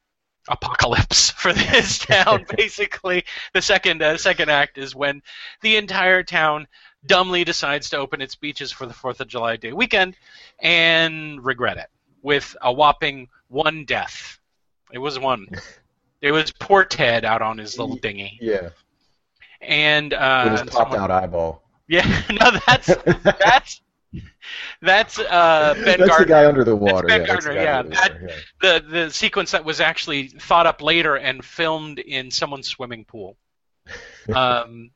[0.47, 2.45] apocalypse for this town.
[2.55, 3.23] Basically,
[3.53, 5.23] the second uh, second act is when
[5.61, 6.67] the entire town
[7.05, 10.15] dumbly decides to open its beaches for the Fourth of July Day weekend
[10.59, 11.87] and regret it
[12.21, 14.39] with a whopping one death.
[14.91, 15.47] It was one.
[16.21, 18.69] It was poor Ted out on his little dinghy, Yeah,
[19.61, 21.61] and uh, with his popped someone- out eyeball.
[21.87, 22.01] Yeah,
[22.31, 22.87] no, that's
[23.23, 23.81] that's
[24.81, 26.25] that's uh, Ben That's the Gardner.
[26.25, 27.07] guy under the water.
[27.07, 28.79] Ben yeah, that's the Gardner, yeah, the that- water, yeah.
[28.79, 33.37] the the sequence that was actually thought up later and filmed in someone's swimming pool.
[34.33, 34.89] Um,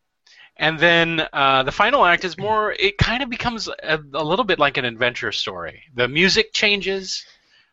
[0.58, 2.71] and then uh, the final act is more.
[2.73, 5.84] It kind of becomes a, a little bit like an adventure story.
[5.95, 7.25] The music changes.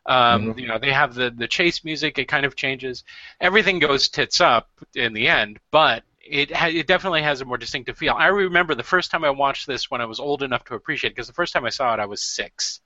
[0.05, 0.61] Um, Mhm.
[0.61, 2.19] You know, they have the the chase music.
[2.19, 3.03] It kind of changes.
[3.41, 7.59] Everything goes tits up in the end, but it ha- it definitely has a more
[7.59, 8.15] distinctive feel.
[8.17, 11.11] I remember the first time I watched this when I was old enough to appreciate
[11.11, 12.81] it because the first time I saw it I was six.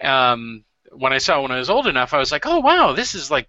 [0.00, 2.92] Um, when I saw it when I was old enough, I was like, oh wow,
[2.92, 3.48] this is like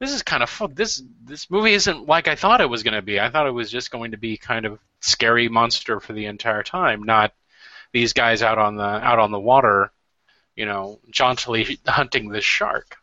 [0.00, 0.74] this is kind of fun.
[0.74, 3.20] This this movie isn't like I thought it was going to be.
[3.20, 6.62] I thought it was just going to be kind of scary monster for the entire
[6.62, 7.32] time, not
[7.92, 9.92] these guys out on the out on the water,
[10.56, 12.96] you know, jauntily hunting this shark.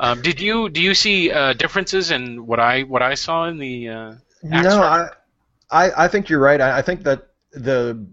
[0.00, 3.58] Um, did you do you see uh, differences in what I what I saw in
[3.58, 3.88] the?
[3.88, 5.10] Uh, No, I,
[5.70, 6.58] I, I think you're right.
[6.58, 8.06] I, I think that the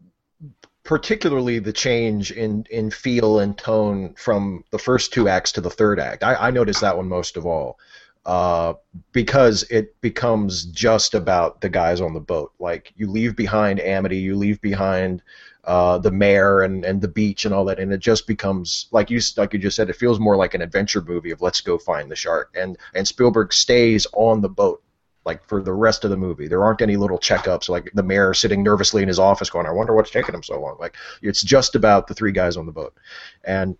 [0.83, 5.69] particularly the change in, in feel and tone from the first two acts to the
[5.69, 6.23] third act.
[6.23, 7.79] I, I noticed that one most of all.
[8.25, 8.73] Uh,
[9.13, 12.51] because it becomes just about the guys on the boat.
[12.59, 15.21] Like you leave behind Amity, you leave behind
[15.67, 19.09] uh, the mayor and, and the beach and all that, and it just becomes like
[19.09, 19.89] you like you just said.
[19.89, 22.55] It feels more like an adventure movie of let's go find the shark.
[22.57, 24.81] And and Spielberg stays on the boat
[25.25, 26.47] like for the rest of the movie.
[26.47, 29.71] There aren't any little checkups like the mayor sitting nervously in his office going, "I
[29.71, 32.71] wonder what's taking him so long." Like it's just about the three guys on the
[32.71, 32.95] boat.
[33.43, 33.75] And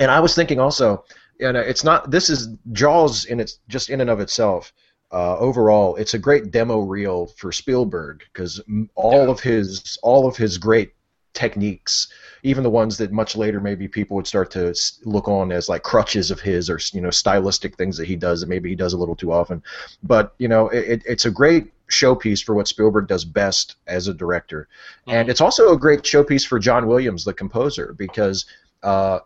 [0.00, 1.04] and I was thinking also,
[1.38, 4.72] and it's not this is Jaws in its just in and of itself.
[5.12, 8.60] Uh, overall, it's a great demo reel for Spielberg because
[8.96, 10.94] all of his all of his great
[11.34, 12.08] techniques,
[12.42, 15.82] even the ones that much later maybe people would start to look on as like
[15.82, 18.92] crutches of his or you know stylistic things that he does that maybe he does
[18.92, 19.62] a little too often.
[20.02, 24.08] But you know, it, it- it's a great showpiece for what Spielberg does best as
[24.08, 24.68] a director,
[25.06, 28.46] and it's also a great showpiece for John Williams, the composer, because
[28.82, 29.20] uh,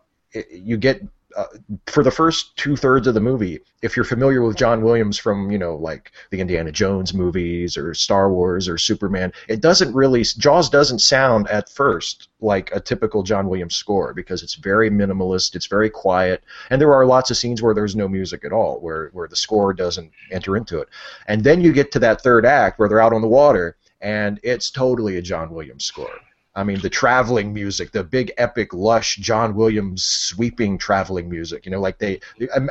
[0.51, 1.03] you get.
[1.37, 1.45] Uh,
[1.87, 5.51] for the first two thirds of the movie, if you're familiar with John Williams from,
[5.51, 10.23] you know, like the Indiana Jones movies or Star Wars or Superman, it doesn't really,
[10.23, 15.55] Jaws doesn't sound at first like a typical John Williams score because it's very minimalist,
[15.55, 18.81] it's very quiet, and there are lots of scenes where there's no music at all,
[18.81, 20.89] where, where the score doesn't enter into it.
[21.29, 24.41] And then you get to that third act where they're out on the water, and
[24.43, 26.19] it's totally a John Williams score.
[26.57, 31.67] I mean, the traveling music, the big, epic, lush John Williams sweeping traveling music.
[31.67, 32.19] You know, like they,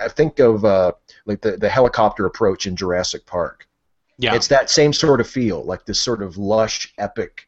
[0.04, 0.92] I think of uh,
[1.28, 3.68] like the, the helicopter approach in Jurassic Park.
[4.18, 7.46] yeah, It's that same sort of feel, like this sort of lush, epic.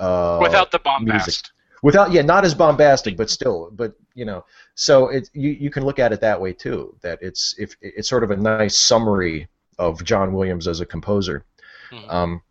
[0.00, 1.26] Uh, without the bombast.
[1.26, 1.44] music.
[1.82, 4.44] without yeah not as bombastic but still but you know
[4.74, 8.08] so it you, you can look at it that way too that it's if it's
[8.08, 9.46] sort of a nice summary
[9.78, 11.44] of John Williams as a composer
[11.92, 12.12] Mhm.
[12.12, 12.42] um,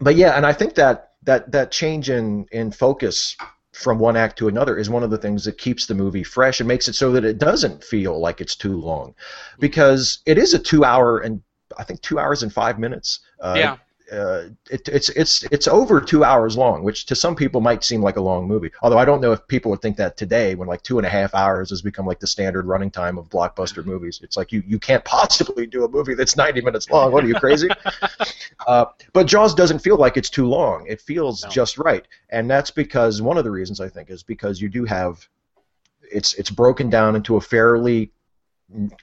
[0.00, 3.36] but yeah and I think that that that change in in focus
[3.72, 6.60] from one act to another is one of the things that keeps the movie fresh
[6.60, 9.14] and makes it so that it doesn't feel like it's too long.
[9.58, 11.42] Because it is a two hour and
[11.78, 13.76] I think two hours and five minutes uh, yeah,
[14.12, 18.02] uh, it, it's it's it's over two hours long, which to some people might seem
[18.02, 18.70] like a long movie.
[18.82, 21.10] Although I don't know if people would think that today, when like two and a
[21.10, 24.20] half hours has become like the standard running time of blockbuster movies.
[24.22, 27.10] It's like you you can't possibly do a movie that's ninety minutes long.
[27.10, 27.68] What are you crazy?
[28.66, 30.86] uh, but Jaws doesn't feel like it's too long.
[30.86, 31.48] It feels No.
[31.48, 34.84] just right, and that's because one of the reasons I think is because you do
[34.84, 35.26] have
[36.02, 38.12] it's it's broken down into a fairly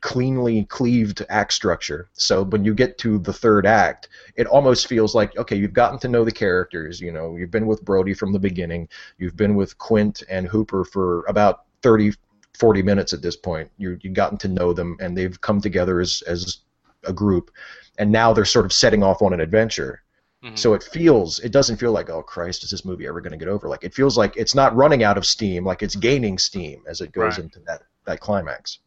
[0.01, 2.09] cleanly cleaved act structure.
[2.13, 5.99] So when you get to the third act, it almost feels like okay, you've gotten
[5.99, 6.99] to know the characters.
[6.99, 8.87] You know, you've been with Brody from the beginning.
[9.17, 12.13] You've been with Quint and Hooper for about 30,
[12.57, 13.69] 40 minutes at this point.
[13.77, 16.59] You you've gotten to know them, and they've come together as as
[17.05, 17.51] a group,
[17.97, 20.01] and now they're sort of setting off on an adventure.
[20.43, 20.57] Mhm.
[20.57, 23.37] So it feels, it doesn't feel like, oh Christ, is this movie ever going to
[23.37, 23.67] get over?
[23.67, 27.01] Like it feels like it's not running out of steam, like it's gaining steam as
[27.01, 27.39] it goes Right.
[27.45, 28.79] into that that climax.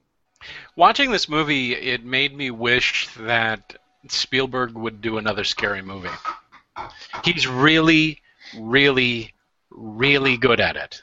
[0.77, 3.77] Watching this movie, it made me wish that
[4.09, 6.09] Spielberg would do another scary movie.
[7.25, 8.21] He's really,
[8.59, 9.35] really,
[9.71, 11.03] really good at it.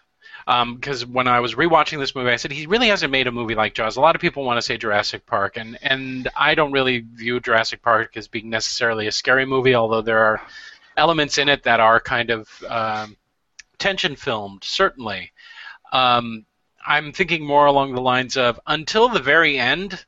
[0.75, 3.54] Because when I was rewatching this movie, I said he really hasn't made a movie
[3.54, 3.97] like Jaws.
[3.97, 7.39] A lot of people want to say Jurassic Park, and and I don't really view
[7.39, 10.41] Jurassic Park as being necessarily a scary movie, although there are
[10.97, 13.15] elements in it that are kind of um,
[13.78, 15.32] tension filmed, certainly.
[15.93, 16.45] Um,
[16.85, 20.03] I'm thinking more along the lines of until the very end.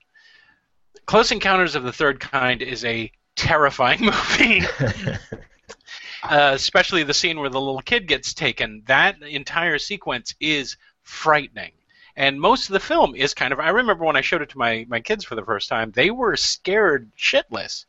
[1.05, 4.61] Close Encounters of the Third Kind is a terrifying movie.
[6.23, 8.83] uh, especially the scene where the little kid gets taken.
[8.85, 11.71] That entire sequence is frightening.
[12.15, 13.59] And most of the film is kind of.
[13.59, 16.11] I remember when I showed it to my, my kids for the first time, they
[16.11, 17.85] were scared shitless.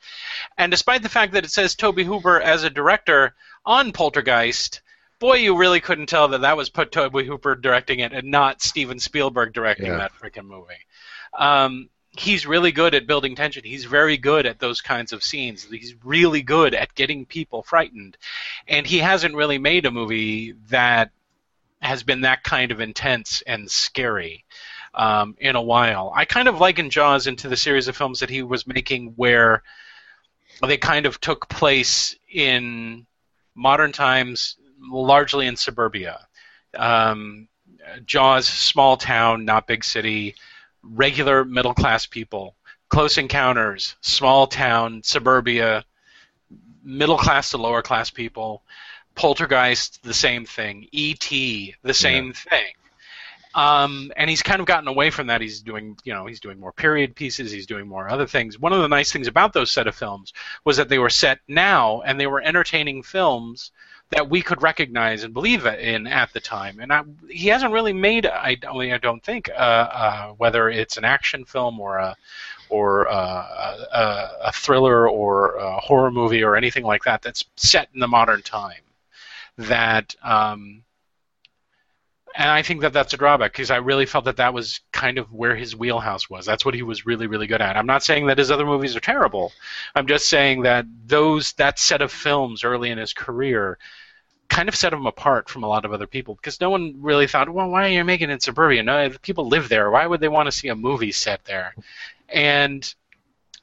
[0.57, 3.35] And despite the fact that it says Tobe Hooper as a director
[3.67, 4.81] on Poltergeist,
[5.23, 8.61] boy, you really couldn't tell that that was put Tobe Hooper directing it and not
[8.61, 9.97] Steven Spielberg directing Yeah.
[9.99, 10.75] that freaking movie.
[11.33, 13.63] Um, he's really good at building tension.
[13.65, 15.65] He's very good at those kinds of scenes.
[15.71, 18.17] He's really good at getting people frightened.
[18.67, 21.13] And he hasn't really made a movie that
[21.81, 24.45] has been that kind of intense and scary
[24.93, 26.13] um, in a while.
[26.17, 29.63] I kind of liken Jaws into the series of films that he was making where
[30.67, 33.07] they kind of took place in
[33.55, 36.27] modern times, largely in suburbia.
[36.77, 37.49] Um,
[38.05, 40.35] Jaws, small town, not big city,
[40.83, 42.57] regular middle class people.
[42.89, 45.85] Close Encounters, small town, suburbia,
[46.85, 48.63] middle class to lower class people.
[49.15, 50.89] Poltergeist, the same thing.
[50.93, 52.73] E.T., the same thing.
[53.55, 55.43] Um, and he's kind of gotten away from that.
[55.43, 57.53] He's doing, you know, he's doing more period pieces.
[57.53, 58.59] He's doing more other things.
[58.59, 60.33] One of the nice things about those set of films
[60.65, 63.71] was that they were set now, and they were entertaining films
[64.13, 66.81] that we could recognize and believe in at the time.
[66.81, 71.05] And I, he hasn't really made, I, I don't think, uh, uh, whether it's an
[71.05, 72.17] action film or a
[72.69, 77.89] or uh, a, a thriller or a horror movie or anything like that that's set
[77.93, 78.81] in the modern time.
[79.59, 80.83] That um,
[82.35, 85.19] and I think that that's a drawback because I really felt that that was kind
[85.19, 86.47] of where his wheelhouse was.
[86.47, 87.77] That's what he was really, really good at.
[87.77, 89.53] I'm not saying that his other movies are terrible.
[89.95, 93.79] I'm just saying that those that set of films early in his career
[94.53, 97.27] kind of set him apart from a lot of other people because no one really
[97.27, 98.83] thought, well, why are you making it in suburbia?
[98.83, 99.91] No, people live there.
[99.91, 101.75] Why would they want to see a movie set there?
[102.29, 102.95] And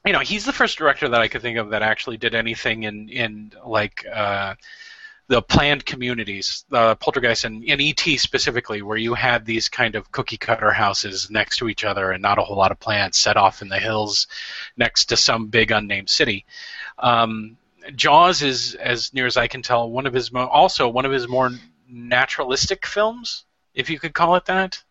[0.04, 2.82] you know, he's the first director that I could think of that actually did anything
[2.82, 4.56] in in like uh,
[5.28, 10.10] the planned communities, uh, Poltergeist and, and ET specifically, where you had these kind of
[10.10, 13.36] cookie cutter houses next to each other and not a whole lot of plants set
[13.36, 14.26] off in the hills
[14.76, 16.44] next to some big unnamed city.
[16.98, 17.56] Um,
[17.94, 21.12] Jaws is, as near as I can tell, one of his mo- also one of
[21.12, 21.50] his more
[21.88, 24.82] naturalistic films, if you could call it that.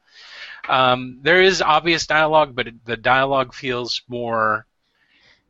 [0.68, 4.66] Um, there is obvious dialogue, but it, the dialogue feels more.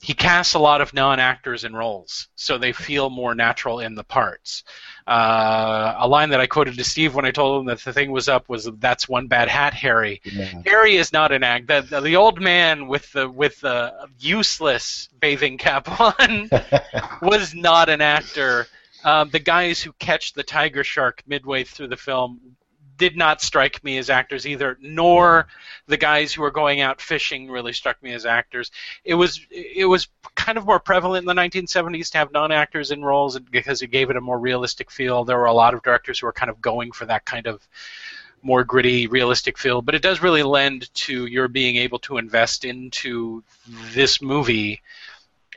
[0.02, 4.04] He casts a lot of non-actors in roles, so they feel more natural in the
[4.04, 4.64] parts.
[5.06, 8.12] Uh, a line that I quoted to Steve when I told him that the thing
[8.12, 10.62] was up was, "That's one bad hat, Harry." Yeah.
[10.66, 11.68] Harry is not an act.
[11.68, 16.50] The, the, the old man with the with the useless bathing cap on
[17.22, 18.68] was not an actor.
[19.04, 22.56] Um, the guys who catch the tiger shark midway through the film
[23.00, 25.48] did not strike me as actors either, nor
[25.88, 28.70] the guys who were going out fishing really struck me as actors.
[29.04, 33.04] It was it was kind of more prevalent in the 1970s to have non-actors in
[33.04, 35.24] roles because it gave it a more realistic feel.
[35.24, 37.68] There were a lot of directors who were kind of going for that kind of
[38.44, 42.64] more gritty, realistic feel, but it does really lend to your being able to invest
[42.64, 43.44] into
[43.94, 44.82] this movie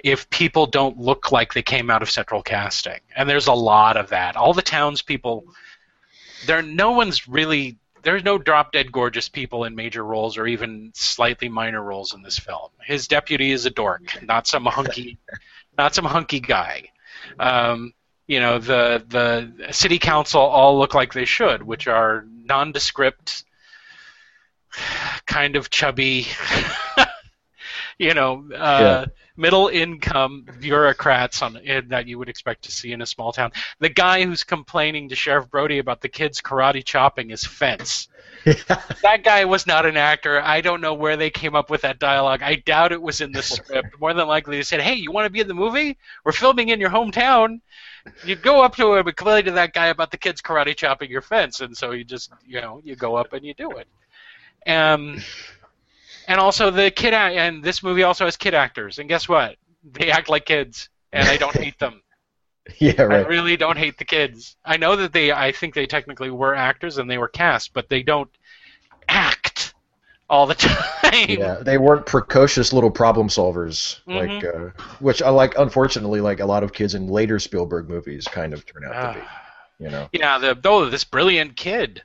[0.03, 2.99] if people don't look like they came out of central casting.
[3.15, 4.37] And there's a lot of that.
[4.37, 5.45] All the townspeople
[6.47, 10.91] there no one's really there's no drop dead gorgeous people in major roles or even
[10.95, 12.71] slightly minor roles in this film.
[12.85, 15.19] His deputy is a dork, not some hunky
[15.79, 16.91] not some hunky guy.
[17.39, 17.93] Um,
[18.27, 23.45] you know, the the city council all look like they should, which are nondescript,
[25.27, 26.27] kind of chubby,
[27.99, 33.03] you know, uh, middle income bureaucrats on in, that you would expect to see in
[33.03, 33.53] a small town.
[33.81, 38.09] The guy who's complaining to Sheriff Brody about the kids karate chopping his fence.
[38.45, 40.41] that guy was not an actor.
[40.41, 42.43] I don't know where they came up with that dialogue.
[42.43, 43.89] I doubt it was in the script.
[44.01, 45.97] More than likely, they said, "Hey, you want to be in the movie?
[46.25, 47.61] We're filming in your hometown."
[48.25, 51.09] You go up to him and complain to that guy about the kids karate chopping
[51.09, 53.87] your fence, and so you just, you know, you go up and you do it.
[54.69, 55.23] Um,
[56.29, 59.57] and also the kid, act- and this movie also has kid actors, and guess what?
[59.85, 62.03] They act like kids, and I don't hate them.
[62.79, 63.25] yeah, right.
[63.27, 64.57] I really don't hate the kids.
[64.65, 67.89] I know that they, I think they technically were actors and they were cast, but
[67.89, 68.31] they don't
[69.09, 69.75] act
[70.31, 70.55] all the
[71.03, 71.29] time.
[71.29, 74.13] Yeah, they weren't precocious little problem solvers, Mm-hmm.
[74.13, 75.59] like uh, which I like.
[75.59, 79.21] Unfortunately, like a lot of kids in later Spielberg movies kind of turn out to
[79.21, 79.27] be.
[79.85, 82.03] You know, Yeah, the oh, this brilliant kid.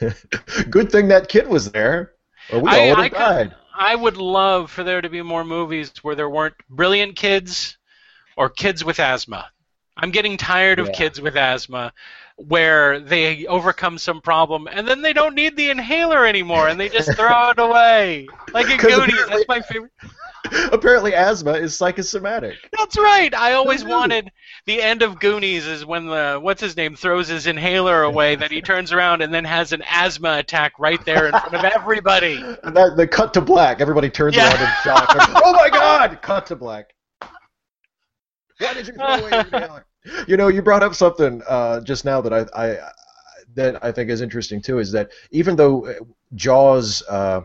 [0.70, 2.12] good thing that kid was there,
[2.52, 3.54] or we I, would I, could- died.
[3.74, 7.78] I would love for there to be more movies where there weren't brilliant kids
[8.36, 9.50] or kids with asthma.
[9.96, 10.92] I'm getting tired of Yeah.
[10.94, 11.92] kids with asthma.
[12.36, 16.88] where they overcome some problem and then they don't need the inhaler anymore and they
[16.88, 18.26] just throw it away.
[18.54, 19.92] Like in Goonies, that's my favorite.
[20.72, 22.56] Apparently, asthma is psychosomatic.
[22.76, 23.34] That's right.
[23.34, 24.30] I always wanted
[24.66, 28.50] the end of Goonies is when the what's his name throws his inhaler away, that
[28.50, 32.42] he turns around and then has an asthma attack right there in front of everybody.
[32.62, 33.80] And that, the cut to black.
[33.80, 34.48] Everybody turns Yeah.
[34.50, 35.16] around in shock.
[35.42, 36.20] Oh my God!
[36.22, 36.90] Cut to black.
[38.58, 39.86] Why did you throw away your inhaler?
[40.26, 42.78] You know, you brought up something uh, just now that I, I
[43.54, 44.78] that I think is interesting too.
[44.78, 45.94] Is that even though uh,
[46.34, 47.42] Jaws uh,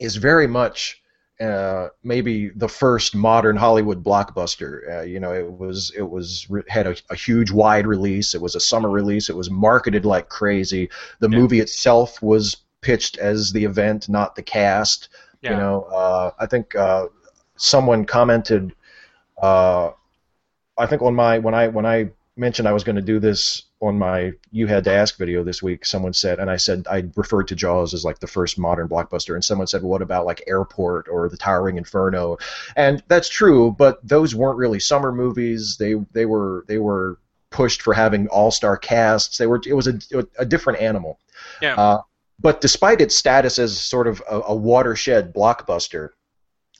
[0.00, 1.00] is very much
[1.40, 5.00] uh, maybe the first modern Hollywood blockbuster.
[5.00, 8.34] Uh, you know, it was it was had a, a huge wide release.
[8.34, 9.28] It was a summer release.
[9.28, 10.88] It was marketed like crazy.
[11.20, 11.38] The Yeah.
[11.38, 15.08] movie itself was pitched as the event, not the cast.
[15.42, 15.50] Yeah.
[15.50, 17.06] You know, uh, I think uh,
[17.56, 18.74] someone commented.
[19.40, 19.90] Uh,
[20.78, 23.62] I think on my when I when I mentioned I was going to do this
[23.80, 27.04] on my you had to ask video this week, someone said, and I said I
[27.16, 30.26] referred to Jaws as like the first modern blockbuster, and someone said, well, what about
[30.26, 32.38] like Airport or The Towering Inferno?
[32.74, 35.76] And that's true, but those weren't really summer movies.
[35.78, 37.18] They they were they were
[37.50, 39.38] pushed for having all star casts.
[39.38, 39.98] They were it was a,
[40.38, 41.18] a different animal.
[41.60, 41.74] Yeah.
[41.74, 42.02] Uh,
[42.38, 46.10] but despite its status as sort of a, a watershed blockbuster,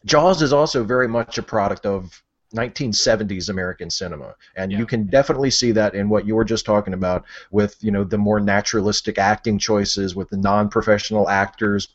[0.04, 2.22] Jaws is also very much a product of
[2.56, 4.78] 1970s American cinema, and Yeah.
[4.78, 8.04] you can definitely see that in what you were just talking about with you know
[8.04, 11.88] the more naturalistic acting choices, with the non-professional actors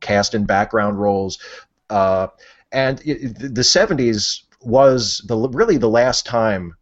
[0.00, 1.38] cast in background roles,
[1.90, 2.28] uh,
[2.72, 6.76] and it, the 70s was the really the last time,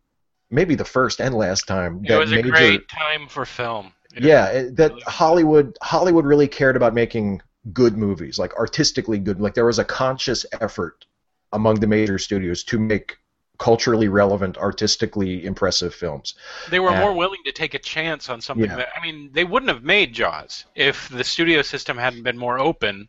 [0.50, 3.92] maybe the first and last time It that was a major great time for film.
[4.14, 9.18] It yeah it, that really- hollywood hollywood really cared about making good movies like artistically
[9.18, 11.04] good like there was a conscious effort
[11.53, 13.16] among the major studios to make
[13.59, 16.34] culturally relevant artistically impressive films
[16.68, 17.01] They were Yeah.
[17.01, 18.76] more willing to take a chance on something Yeah.
[18.76, 22.59] that I mean, they wouldn't have made Jaws if the studio system hadn't been more
[22.59, 23.09] open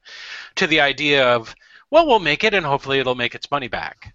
[0.55, 1.53] to the idea of,
[1.89, 4.13] well, we'll make it and hopefully it'll make its money back.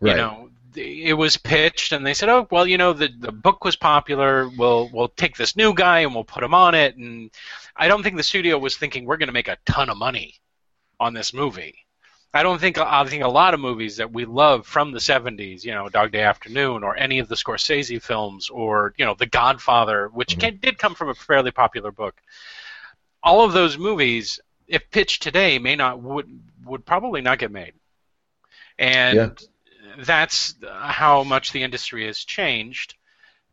[0.00, 3.32] right You know, it was pitched and they said, "Oh, well, you know, the the
[3.32, 4.50] book was popular.
[4.58, 7.30] We'll we'll take this new guy and we'll put him on it." And
[7.74, 10.34] I don't think the studio was thinking we're going to make a ton of money
[11.00, 11.85] on this movie.
[12.34, 15.64] I don't think I think a lot of movies that we love from the 70s,
[15.64, 19.26] you know, Dog Day Afternoon or any of the Scorsese films or, you know, The
[19.26, 20.40] Godfather, which Mhm.
[20.40, 22.20] can, did come from a fairly popular book.
[23.22, 26.28] All of those movies if pitched today may not would
[26.64, 27.74] would probably not get made.
[28.78, 29.30] And Yeah.
[30.04, 32.95] that's how much the industry has changed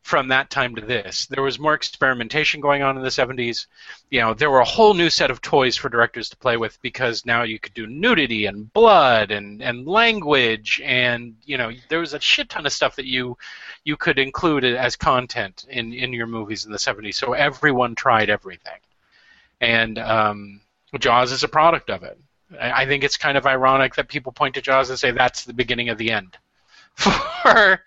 [0.04, 1.28] from that time to this.
[1.28, 3.68] There was more experimentation going on in the 70s.
[4.10, 6.80] You know, there were a whole new set of toys for directors to play with
[6.82, 12.00] because now you could do nudity and blood and, and language and you know there
[12.00, 13.38] was a shit ton of stuff that you
[13.86, 17.16] you could include as content in in your movies in the 70s.
[17.16, 18.80] So everyone tried everything,
[19.62, 20.62] and um,
[21.00, 22.20] Jaws is a product of it.
[22.60, 25.46] I I think it's kind of ironic that people point to Jaws and say that's
[25.46, 26.38] the beginning of the end
[26.96, 27.82] for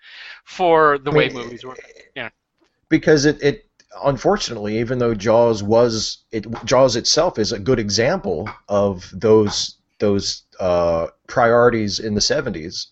[0.47, 1.77] for the way I mean, movies work.
[2.89, 3.65] because it, it
[4.05, 10.43] unfortunately even though jaws was it jaws itself is a good example of those those
[10.59, 12.87] uh, priorities in the 70s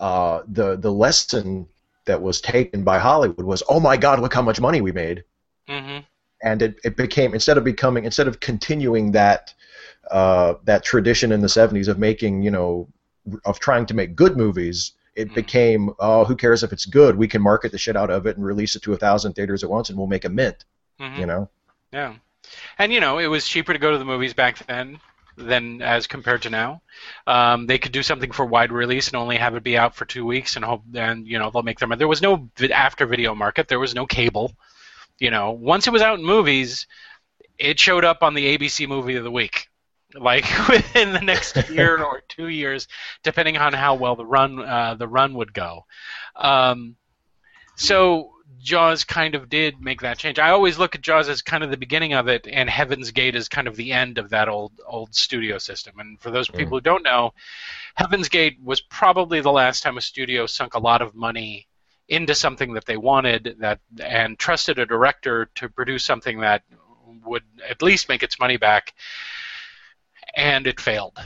[0.00, 1.68] uh, the the lesson
[2.06, 5.22] that was taken by hollywood was oh my god look how much money we made.
[5.68, 6.00] Hmm
[6.42, 9.54] and it, it became instead of becoming instead of continuing that
[10.10, 12.88] uh, that tradition in the 70s of making you know
[13.44, 15.34] of trying to make good movies it Mhm.
[15.34, 18.36] became oh who cares if it's good we can market the shit out of it
[18.36, 20.64] and release it to a thousand theaters at once and we'll make a mint
[21.00, 21.48] hmm you know
[21.92, 22.14] Yeah,
[22.78, 25.00] and you know it was cheaper to go to the movies back then
[25.36, 26.80] than as compared to now.
[27.26, 30.06] Um, they could do something for wide release and only have it be out for
[30.06, 31.98] two weeks and hope and you know they'll make their money.
[31.98, 33.68] There was no after video market.
[33.68, 34.52] There was no cable.
[35.18, 36.86] You know, once it was out in movies,
[37.58, 39.68] it showed up on the ABC movie of the week.
[40.14, 42.88] Like within the next year or two years,
[43.22, 45.84] depending on how well the run uh, the run would go.
[46.34, 46.96] Um,
[47.76, 50.38] so Jaws kind of did make that change.
[50.38, 53.36] I always look at Jaws as kind of the beginning of it, and Heaven's Gate
[53.36, 55.98] is kind of the end of that old old studio system.
[55.98, 57.32] And for those people who don't know,
[57.94, 61.68] Heaven's Gate was probably the last time a studio sunk a lot of money
[62.08, 66.62] into something that they wanted that and trusted a director to produce something that
[67.24, 68.94] would at least make its money back
[70.36, 71.18] and it failed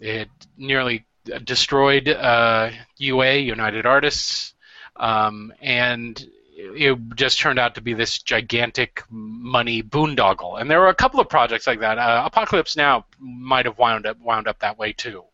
[0.00, 1.04] it nearly
[1.44, 4.54] destroyed uh, UA United Artists
[4.96, 6.24] um, and
[6.62, 10.60] it just turned out to be this gigantic money boondoggle.
[10.60, 11.98] And there were a couple of projects like that.
[11.98, 15.24] Uh, Apocalypse Now might have wound up wound up that way too,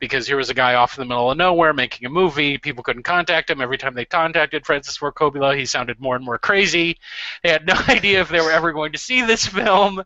[0.00, 2.58] because here was a guy off in the middle of nowhere making a movie.
[2.58, 3.60] People couldn't contact him.
[3.60, 6.98] Every time they contacted Francis Ford Coppola, he sounded more and more crazy.
[7.42, 10.02] They had no idea if they were ever going to see this film,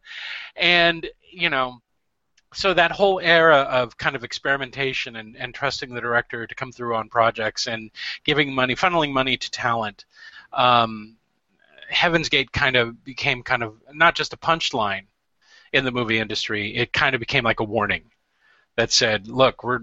[0.54, 1.80] and you know,
[2.54, 6.72] so that whole era of kind of experimentation and, and trusting the director to come
[6.72, 7.90] through on projects and
[8.24, 10.06] giving money, funneling money to talent.
[10.52, 11.16] Um,
[11.90, 15.06] Heaven's Gate kind of became kind of not just a punchline
[15.72, 16.76] in the movie industry.
[16.76, 18.04] It kind of became like a warning
[18.76, 19.80] that said, "Look, we're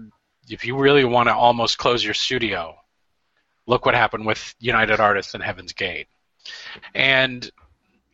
[0.48, 2.76] if you really want to almost close your studio,
[3.66, 6.08] look what happened with United Artists and Heaven's Gate."
[6.94, 7.50] And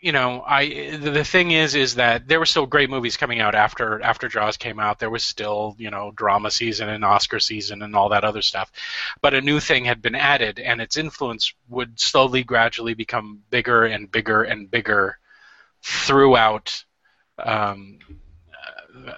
[0.02, 3.54] you know, I the thing is, is that there were still great movies coming out
[3.54, 4.98] after after Jaws came out.
[4.98, 8.72] There was still, you know, drama season and Oscar season and all that other stuff,
[9.20, 13.84] but a new thing had been added, and its influence would slowly, gradually become bigger
[13.84, 15.18] and bigger and bigger
[15.82, 16.84] throughout
[17.38, 18.00] um,
[19.06, 19.12] uh,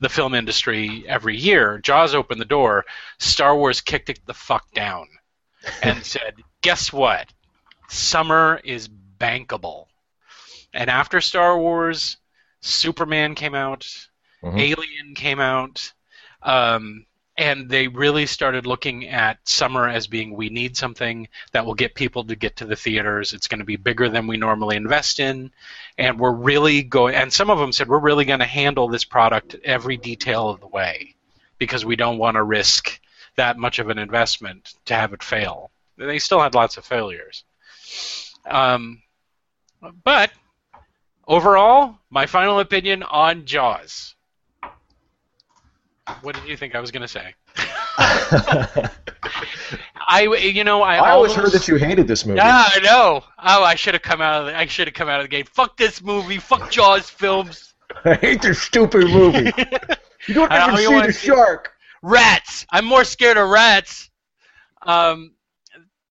[0.00, 1.78] the film industry every year.
[1.78, 2.84] Jaws opened the door.
[3.18, 5.08] Star Wars kicked it the fuck down
[5.82, 7.32] and said, "Guess what?
[7.88, 9.86] Summer is bankable.
[10.72, 12.18] And after Star Wars,
[12.60, 13.86] Superman came out,
[14.42, 14.60] Mhm.
[14.60, 15.92] Alien came out,
[16.42, 17.06] um,
[17.36, 21.94] and they really started looking at summer as being we need something that will get
[21.94, 23.32] people to get to the theaters.
[23.32, 25.52] It's going to be bigger than we normally invest in,
[25.96, 27.14] and we're really going.
[27.14, 30.60] And some of them said we're really going to handle this product every detail of
[30.60, 31.14] the way
[31.58, 33.00] because we don't want to risk
[33.36, 35.70] that much of an investment to have it fail.
[35.96, 37.44] They still had lots of failures.
[38.46, 39.02] Um,
[40.04, 40.30] but
[41.26, 44.14] overall, my final opinion on Jaws.
[46.22, 47.34] What did you think I was going to say?
[50.10, 52.38] I, you know, I, I always almost- heard that you hated this movie.
[52.38, 53.22] Yeah, I know.
[53.38, 55.28] Oh, I should have come out of the, I should have come out of the
[55.28, 55.44] game.
[55.46, 56.38] Fuck this movie.
[56.38, 57.74] Fuck Jaws films.
[58.04, 59.52] I hate this stupid movie.
[60.26, 61.72] You don't even see the shark.
[62.02, 62.66] rats.
[62.70, 64.10] I'm more scared of rats.
[64.82, 65.32] Um,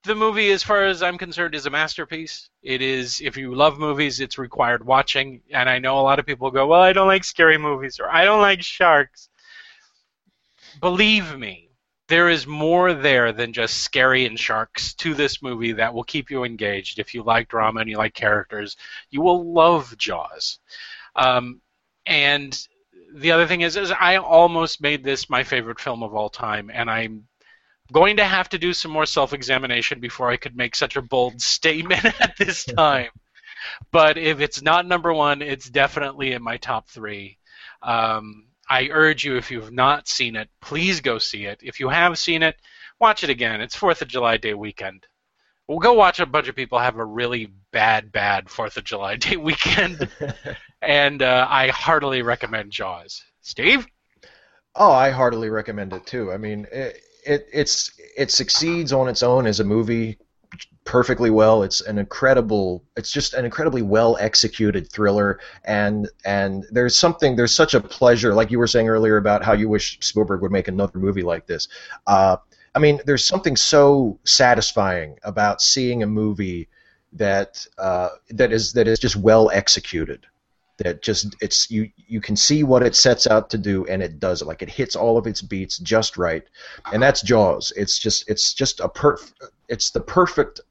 [0.07, 2.49] the movie, as far as I'm concerned, is a masterpiece.
[2.63, 3.21] It is.
[3.21, 5.41] If you love movies, it's required watching.
[5.51, 8.09] And I know a lot of people go, "Well, I don't like scary movies," or
[8.09, 9.29] "I don't like sharks."
[10.79, 11.69] Believe me,
[12.07, 16.31] there is more there than just scary and sharks to this movie that will keep
[16.31, 16.99] you engaged.
[16.99, 18.77] If you like drama and you like characters,
[19.09, 20.59] you will love Jaws.
[21.15, 21.61] Um,
[22.05, 22.67] and
[23.13, 26.69] the other thing is, is I almost made this my favorite film of all time,
[26.73, 27.27] and I'm
[27.91, 31.41] going to have to do some more self-examination before I could make such a bold
[31.55, 33.09] statement at this time.
[33.91, 37.37] but if it's not number one, it's definitely in my top three.
[37.81, 41.59] Um, I urge you, if you've not seen it, please go see it.
[41.63, 42.57] If you have seen it,
[42.99, 43.61] watch it again.
[43.61, 45.05] It's Fourth of July Day weekend.
[45.67, 49.15] We'll go watch a bunch of people have a really bad, bad Fourth of July
[49.17, 50.09] Day weekend,
[50.81, 53.23] and uh, I heartily recommend Jaws.
[53.41, 53.87] Steve?
[54.75, 56.31] Oh, I heartily recommend it too.
[56.31, 60.17] I mean, it, it it's it succeeds on its own as a movie
[60.87, 61.61] perfectly well.
[61.61, 62.83] It's an incredible.
[62.95, 67.35] It's just an incredibly well executed thriller, and and there's something.
[67.35, 70.51] There's such a pleasure, like you were saying earlier about how you wish Spielberg would
[70.51, 71.67] make another movie like this.
[72.07, 72.37] Uh,
[72.73, 76.69] I mean, there's something so satisfying about seeing a movie
[77.13, 80.25] that uh, that is that is just well executed
[80.77, 84.19] that just it's you you can see what it sets out to do and it
[84.19, 84.45] does it.
[84.45, 86.43] Like it hits all of its beats just right.
[86.91, 87.73] And that's jaws.
[87.75, 89.31] It's just it's just a perf
[89.67, 90.61] it's the perfect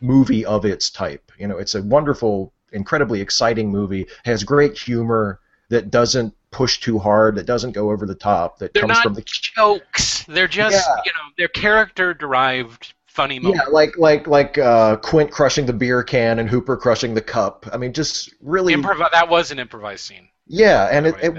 [0.00, 1.30] movie of its type.
[1.38, 4.06] You know it's a wonderful incredibly exciting movie.
[4.24, 5.40] Has great humor
[5.70, 9.02] that doesn't push too hard that doesn't go over the top that They're comes not
[9.02, 10.24] from the jokes.
[10.24, 11.02] They're just, Yeah.
[11.04, 16.02] you know, they're character derived funny yeah like like like uh quint crushing the beer
[16.02, 20.04] can and hooper crushing the cup i mean just really Improv- that was an improvised
[20.04, 20.28] scene.
[20.46, 21.34] yeah and it, it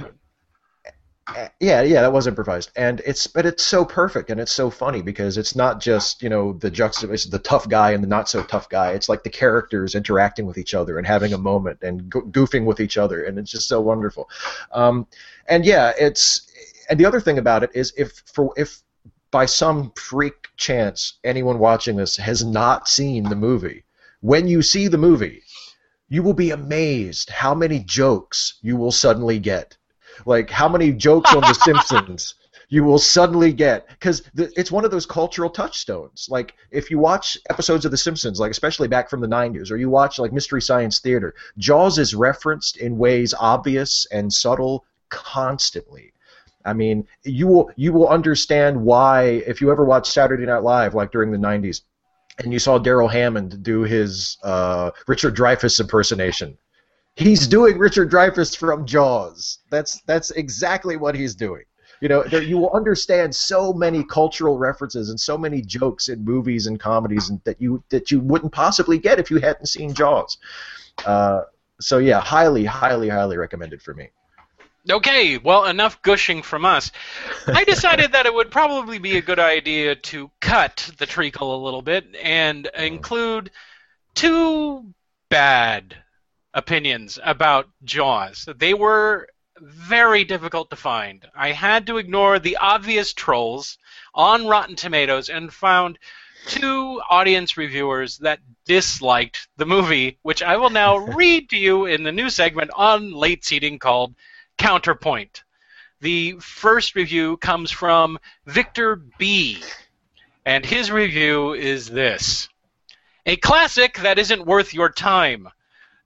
[1.59, 5.01] yeah, yeah, that was improvised, and it's but it's so perfect and it's so funny
[5.01, 8.43] because it's not just you know the juxtaposition, the tough guy and the not so
[8.43, 8.91] tough guy.
[8.91, 12.65] It's like the characters interacting with each other and having a moment and go- goofing
[12.65, 14.29] with each other, and it's just so wonderful.
[14.71, 15.07] Um,
[15.47, 16.47] and yeah, it's
[16.89, 18.81] and the other thing about it is if for if
[19.31, 23.83] by some freak chance anyone watching this has not seen the movie,
[24.21, 25.41] when you see the movie,
[26.07, 29.77] you will be amazed how many jokes you will suddenly get
[30.25, 32.35] like how many jokes on The Simpsons
[32.71, 36.27] you will suddenly get because it's one of those cultural touchstones.
[36.29, 39.77] Like if you watch episodes of The Simpsons, like especially back from the '90s, or
[39.77, 46.13] you watch like Mystery Science Theater, Jaws is referenced in ways obvious and subtle constantly.
[46.65, 50.93] I mean, you will you will understand why if you ever watch Saturday Night Live,
[50.93, 51.81] like during the '90s,
[52.39, 56.57] and you saw Darrell Hammond do his uh, Richard Dreyfuss impersonation.
[57.15, 59.59] He's doing Richard Dreyfuss from Jaws.
[59.69, 61.63] That's that's exactly what he's doing.
[62.01, 66.23] You know, there, you will understand so many cultural references and so many jokes in
[66.23, 69.93] movies and comedies and that you that you wouldn't possibly get if you hadn't seen
[69.93, 70.37] Jaws.
[71.05, 71.41] Uh,
[71.81, 74.09] so yeah, highly, highly, highly recommended for me.
[74.89, 76.91] Okay, well, enough gushing from us.
[77.47, 81.63] I decided that it would probably be a good idea to cut the treacle a
[81.63, 83.51] little bit and include
[84.15, 84.93] two
[85.29, 85.97] bad
[86.53, 88.47] opinions about Jaws.
[88.57, 89.27] They were
[89.59, 91.27] very difficult to find.
[91.35, 93.77] I had to ignore the obvious trolls
[94.15, 95.99] on Rotten Tomatoes and found
[96.47, 102.03] two audience reviewers that disliked the movie, which I will now read to you in
[102.03, 104.15] the new segment on late seating called
[104.59, 105.43] Counterpoint.
[106.01, 109.63] The first review comes from Victor B.
[110.45, 112.49] And his review is this
[113.25, 115.47] A classic that isn't worth your time.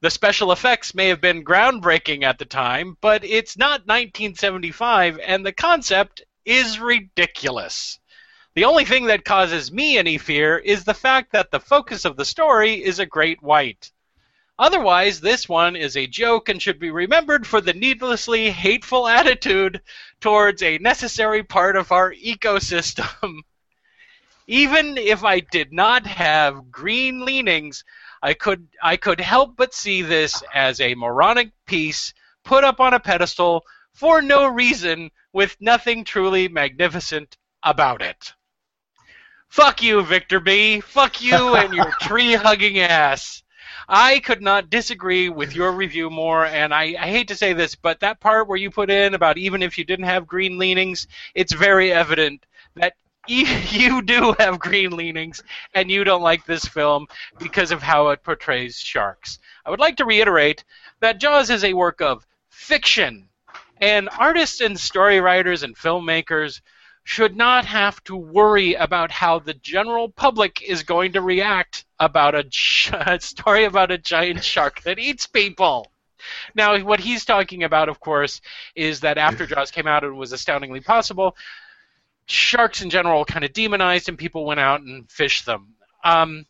[0.01, 5.45] The special effects may have been groundbreaking at the time, but it's not 1975, and
[5.45, 7.99] the concept is ridiculous.
[8.53, 12.17] The only thing that causes me any fear is the fact that the focus of
[12.17, 13.91] the story is a great white.
[14.59, 19.81] Otherwise, this one is a joke and should be remembered for the needlessly hateful attitude
[20.21, 23.39] towards a necessary part of our ecosystem.
[24.47, 27.83] Even if I did not have green leanings,
[28.21, 32.93] I could I could help but see this as a moronic piece put up on
[32.93, 38.33] a pedestal for no reason with nothing truly magnificent about it.
[39.49, 40.79] Fuck you, Victor B.
[40.81, 43.42] Fuck you and your tree hugging ass.
[43.87, 47.75] I could not disagree with your review more, and I, I, hate to say this,
[47.75, 51.07] but that part where you put in about even if you didn't have green leanings,
[51.35, 52.93] it's very evident that
[53.27, 57.07] you do have green leanings and you don't like this film
[57.39, 59.39] because of how it portrays sharks.
[59.65, 60.63] I would like to reiterate
[60.99, 63.29] that Jaws is a work of fiction,
[63.81, 66.61] and artists and story writers and filmmakers
[67.03, 72.35] should not have to worry about how the general public is going to react about
[72.35, 72.45] a,
[73.13, 75.91] a story about a giant shark that eats people.
[76.55, 78.41] Now, what he's talking about, of course,
[78.75, 81.35] is that after Jaws came out and was astoundingly possible,
[82.25, 85.75] sharks in general kind of demonized and people went out and fished them.
[86.03, 86.45] Um,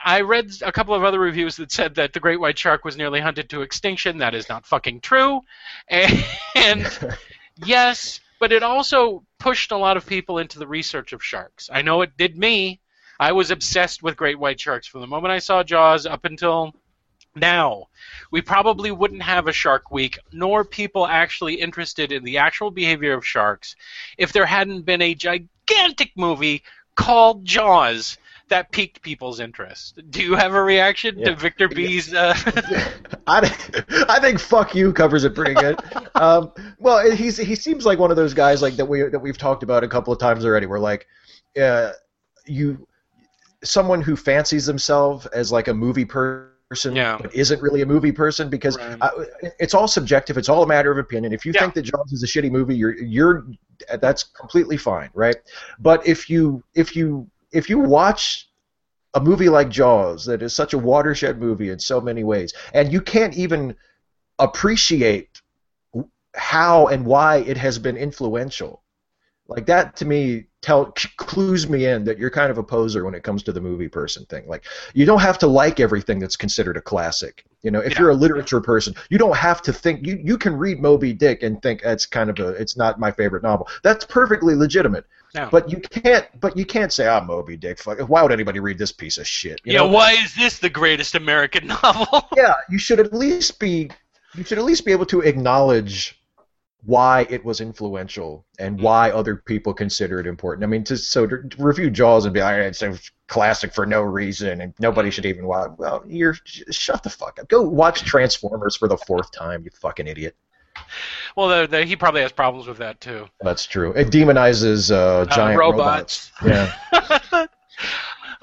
[0.00, 2.96] I read a couple of other reviews that said that the great white shark was
[2.96, 4.18] nearly hunted to extinction.
[4.18, 5.40] That is not fucking true.
[5.88, 6.24] And,
[6.54, 7.16] and
[7.56, 11.68] yes, but it also pushed a lot of people into the research of sharks.
[11.72, 12.80] I know it did me.
[13.18, 16.74] I was obsessed with great white sharks from the moment I saw Jaws up until
[17.34, 17.86] now.
[18.30, 23.14] We probably wouldn't have a Shark Week, nor people actually interested in the actual behavior
[23.14, 23.76] of sharks,
[24.16, 26.62] if there hadn't been a gigantic movie
[26.94, 30.00] called Jaws that piqued people's interest.
[30.10, 31.26] Do you have a reaction yeah.
[31.26, 32.12] to Victor B's?
[32.12, 32.34] Uh...
[33.26, 33.40] I,
[34.08, 35.78] I think "fuck you" covers it pretty good.
[36.14, 39.38] um, well, he's he seems like one of those guys like that we that we've
[39.38, 40.66] talked about a couple of times already.
[40.66, 41.06] Where like,
[41.60, 41.92] uh,
[42.46, 42.87] you,
[43.64, 47.16] someone who fancies themselves as like a movie person person yeah.
[47.20, 48.98] but isn't really a movie person because right.
[49.00, 49.10] I,
[49.58, 50.36] it's all subjective.
[50.36, 51.32] It's all a matter of opinion.
[51.32, 51.62] If you yeah.
[51.62, 53.46] think that Jaws is a shitty movie, you're you're
[54.00, 55.36] that's completely fine, right?
[55.78, 58.48] But if you if you if you watch
[59.14, 62.92] a movie like Jaws that is such a watershed movie in so many ways, and
[62.92, 63.74] you can't even
[64.38, 65.40] appreciate
[66.34, 68.82] how and why it has been influential,
[69.48, 73.14] like that to me tell clues me in that you're kind of a poser when
[73.14, 74.46] it comes to the movie person thing.
[74.46, 77.44] Like you don't have to like everything that's considered a classic.
[77.62, 78.00] You know, if yeah.
[78.00, 81.42] you're a literature person, you don't have to think you you can read Moby Dick
[81.42, 83.68] and think it's kind of a it's not my favorite novel.
[83.82, 85.06] That's perfectly legitimate.
[85.34, 85.48] No.
[85.50, 87.78] But you can't but you can't say ah oh, Moby Dick.
[87.78, 89.60] Fuck, why would anybody read this piece of shit?
[89.64, 89.88] You yeah, know?
[89.88, 92.28] why is this the greatest American novel?
[92.36, 93.90] yeah, you should at least be
[94.34, 96.20] you should at least be able to acknowledge
[96.84, 98.84] why it was influential and mm-hmm.
[98.84, 100.64] why other people consider it important.
[100.64, 104.02] I mean, to so to, review Jaws and be like, it's a classic for no
[104.02, 105.72] reason and nobody should even watch.
[105.76, 107.48] Well, you're shut the fuck up.
[107.48, 110.36] Go watch Transformers for the fourth time, you fucking idiot.
[111.36, 113.26] Well, the, the, he probably has problems with that too.
[113.40, 113.92] That's true.
[113.92, 116.30] It demonizes uh, giant uh, robots.
[116.40, 116.74] robots.
[116.92, 117.46] Yeah.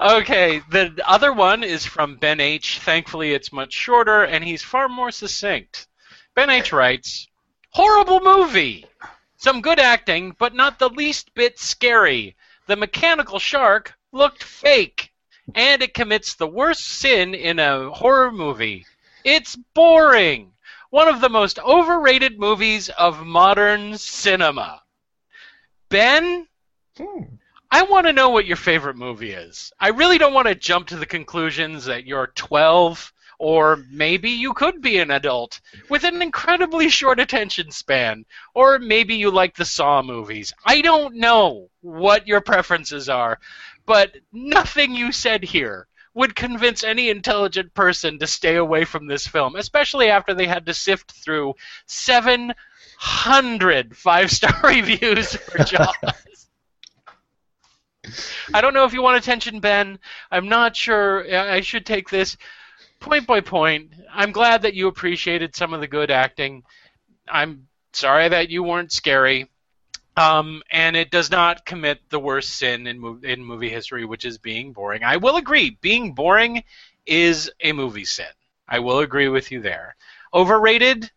[0.00, 2.80] okay, the other one is from Ben H.
[2.80, 5.88] Thankfully, it's much shorter and he's far more succinct.
[6.34, 6.72] Ben H.
[6.72, 7.28] writes.
[7.76, 8.86] Horrible movie!
[9.36, 12.34] Some good acting, but not the least bit scary.
[12.66, 15.12] The mechanical shark looked fake,
[15.54, 18.86] and it commits the worst sin in a horror movie.
[19.24, 20.54] It's boring.
[20.88, 24.82] One of the most overrated movies of modern cinema.
[25.90, 26.48] Ben,
[26.96, 27.24] hmm.
[27.70, 29.70] I want to know what your favorite movie is.
[29.78, 34.54] I really don't want to jump to the conclusions that you're 12 Or maybe you
[34.54, 38.24] could be an adult with an incredibly short attention span.
[38.54, 40.52] Or maybe you like the Saw movies.
[40.64, 43.38] I don't know what your preferences are,
[43.84, 49.26] but nothing you said here would convince any intelligent person to stay away from this
[49.26, 55.94] film, especially after they had to sift through 700 five star reviews for Jaws.
[58.54, 59.98] I don't know if you want attention, Ben.
[60.30, 62.38] I'm not sure I should take this
[63.00, 63.92] point by point.
[64.12, 66.64] I'm glad that you appreciated some of the good acting.
[67.28, 69.48] I'm sorry that you weren't scary.
[70.16, 74.38] Um, and it does not commit the worst sin in, in movie history, which is
[74.38, 75.04] being boring.
[75.04, 76.62] I will agree, being boring
[77.04, 78.26] is a movie sin.
[78.66, 79.94] I will agree with you there.
[80.32, 81.10] Overrated?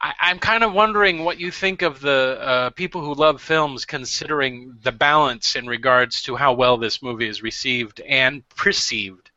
[0.00, 3.84] I, I'm kind of wondering what you think of the uh, people who love films,
[3.84, 9.30] considering the balance in regards to how well this movie is received and perceived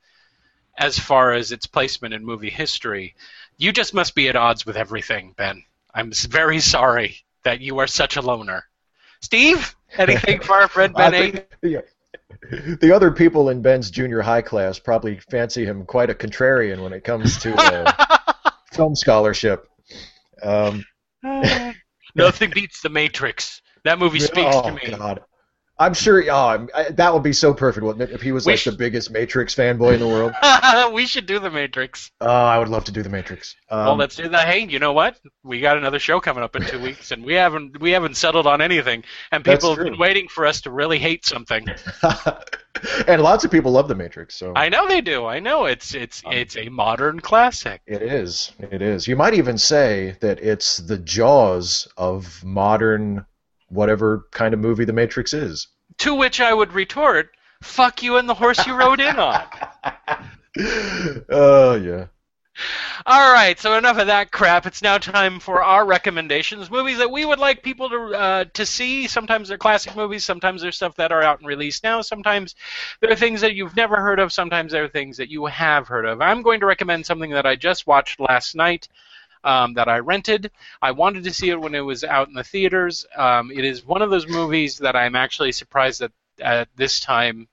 [0.80, 3.14] as far as its placement in movie history.
[3.58, 5.64] You just must be at odds with everything, Ben.
[5.94, 8.64] I'm very sorry that you are such a loner.
[9.22, 11.82] Steve, anything for our friend Ben think- yeah.
[12.82, 16.94] The other people in Ben's junior high class probably fancy him quite a contrarian when
[16.94, 19.68] it comes to uh, film scholarship.
[20.42, 20.86] Um,
[22.16, 23.62] Nothing beats The Matrix.
[23.84, 24.96] That movie speaks oh, to me.
[24.98, 25.22] God.
[25.80, 26.24] I'm sure.
[26.30, 28.14] Oh, I'm- that would be so perfect, wouldn't it?
[28.14, 30.34] If he was We like sh- the biggest Matrix fanboy in the world.
[30.94, 32.12] we should do The Matrix.
[32.20, 33.56] Oh, I would love to do the Matrix.
[33.70, 34.48] Um, well, let's do that.
[34.48, 35.20] Hey, you know what?
[35.44, 38.46] We got another show coming up in two weeks, and we haven't we haven't settled
[38.46, 41.66] on anything, and people have been waiting for us to really hate something.
[43.08, 45.26] and lots of people love the Matrix, so I know they do.
[45.26, 47.82] I know it's it's Um, it's a modern classic.
[47.86, 48.52] it is.
[48.60, 49.08] It is.
[49.08, 53.26] You might even say that it's the Jaws of modern,
[53.70, 55.68] whatever kind of movie the Matrix is.
[56.00, 59.44] To which I would retort, "Fuck you and the horse you rode in on."
[61.30, 62.08] Oh yeah.
[63.06, 64.66] All right, so enough of that crap.
[64.66, 68.66] It's now time for our recommendations, movies that we would like people to uh, to
[68.66, 69.08] see.
[69.08, 72.02] Sometimes they're classic movies, sometimes they're stuff that are out and released now.
[72.02, 72.56] Sometimes
[73.00, 74.34] they're things that you've never heard of.
[74.34, 76.22] Sometimes they're things that you have heard of.
[76.22, 78.90] I'm going to recommend something that I just watched last night.
[79.44, 80.52] Um, that I rented.
[80.82, 83.06] I wanted to see it when it was out in the theaters.
[83.16, 86.12] Um, it is one of those movies that I'm actually surprised that
[86.42, 87.48] at this time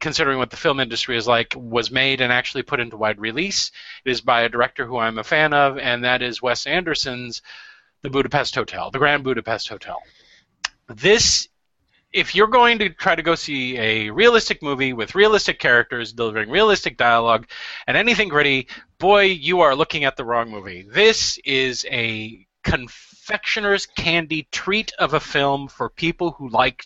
[0.00, 3.70] considering what the film industry is like, was made and actually put into wide release.
[4.04, 7.42] It is by a director who I'm a fan of, and that is Wes Anderson's
[8.02, 10.00] The Budapest Hotel, The Grand Budapest Hotel.
[10.88, 11.48] This,
[12.12, 16.50] if you're going to try to go see a realistic movie with realistic characters delivering
[16.50, 17.46] realistic dialogue
[17.86, 20.86] and anything gritty, boy, you are looking at the wrong movie.
[20.90, 26.84] This is a confectioner's candy treat of a film for people who like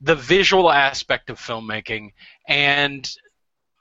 [0.00, 2.12] the visual aspect of filmmaking
[2.46, 3.10] and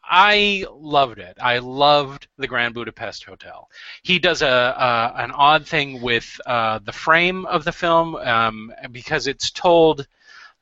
[0.07, 1.37] I loved it.
[1.41, 3.67] I loved the Grand Budapest Hotel.
[4.03, 8.71] He does a, a an odd thing with uh, the frame of the film um,
[8.91, 10.07] because it's told.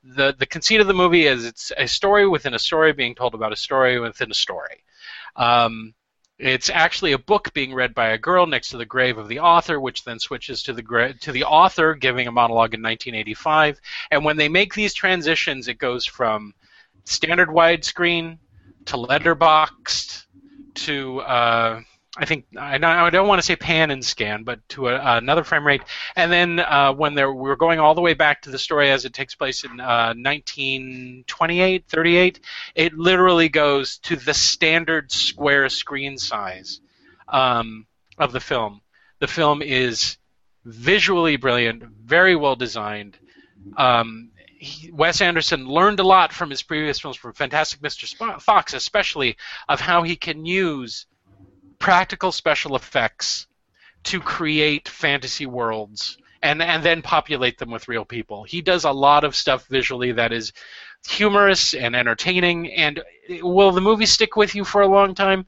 [0.03, 3.33] The The conceit of the movie is it's a story within a story being told
[3.33, 4.83] about a story within a story.
[5.35, 5.93] Um,
[6.39, 9.39] it's actually a book being read by a girl next to the grave of the
[9.39, 13.79] author, which then switches to the gra- to the author giving a monologue in 1985.
[14.11, 16.53] And when they make these transitions, it goes from
[17.05, 18.39] standard widescreen
[18.85, 20.25] to letterboxed
[20.73, 21.81] to uh,
[22.15, 25.65] I think I don't, want to say pan and scan, but to a, another frame
[25.65, 25.81] rate.
[26.15, 29.05] And then uh, when they're, we're going all the way back to the story as
[29.05, 32.39] it takes place in uh, 1928, 38,
[32.75, 36.81] it literally goes to the standard square screen size
[37.29, 37.87] um,
[38.19, 38.81] of the film.
[39.17, 40.17] The film is
[40.65, 43.17] visually brilliant, very well designed.
[43.75, 48.39] Um, he, Wes Anderson learned a lot from his previous films, from Fantastic Mr.
[48.39, 49.35] Fox, especially
[49.67, 51.07] of how he can use
[51.83, 53.45] practical special effects
[54.05, 58.45] to create fantasy worlds and and then populate them with real people.
[58.45, 60.53] He does a lot of stuff visually that is
[61.05, 62.71] humorous and entertaining.
[62.71, 63.03] And
[63.41, 65.45] will the movie stick with you for a long time?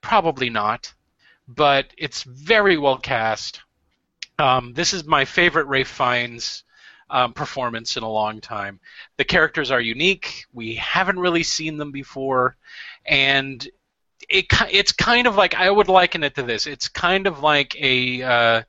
[0.00, 0.92] Probably not,
[1.46, 3.60] but it's very well cast.
[4.40, 6.64] Um, this is my favorite Ray Fiennes
[7.10, 8.80] um, performance in a long time.
[9.18, 10.46] The characters are unique.
[10.52, 12.56] We haven't really seen them before,
[13.06, 13.64] and
[14.28, 16.66] it it's kind of like I would liken it to this.
[16.66, 18.62] It's kind of like a uh,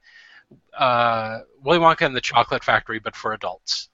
[0.78, 3.90] uh, Willy Wonka and the Chocolate Factory, but for adults.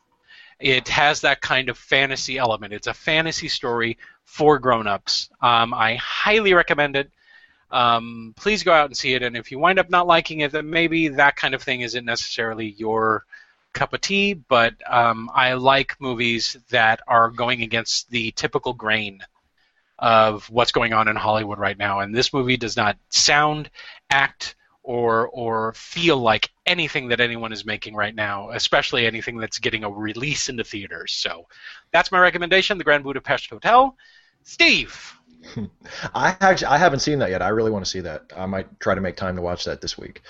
[0.60, 2.74] It has that kind of fantasy element.
[2.74, 5.30] It's a fantasy story for grown-ups.
[5.42, 7.12] Um, I highly recommend it.
[7.72, 9.24] Um, please go out and see it.
[9.24, 12.04] And if you wind up not liking it, then maybe that kind of thing isn't
[12.04, 13.24] necessarily your
[13.74, 14.34] cup of tea.
[14.34, 19.22] But um, I like movies that are going against the typical grain
[20.00, 22.00] of what's going on in Hollywood right now.
[22.00, 23.70] And this movie does not sound,
[24.10, 29.60] act, or or feel like anything that anyone is making right now, especially anything that's
[29.60, 31.12] getting a release into theaters.
[31.12, 31.46] So
[31.92, 33.96] that's my recommendation, The Grand Budapest Hotel.
[34.44, 35.14] Steve.
[36.16, 37.42] I actually I haven't seen that yet.
[37.42, 38.32] I really want to see that.
[38.36, 40.22] I might try to make time to watch that this week.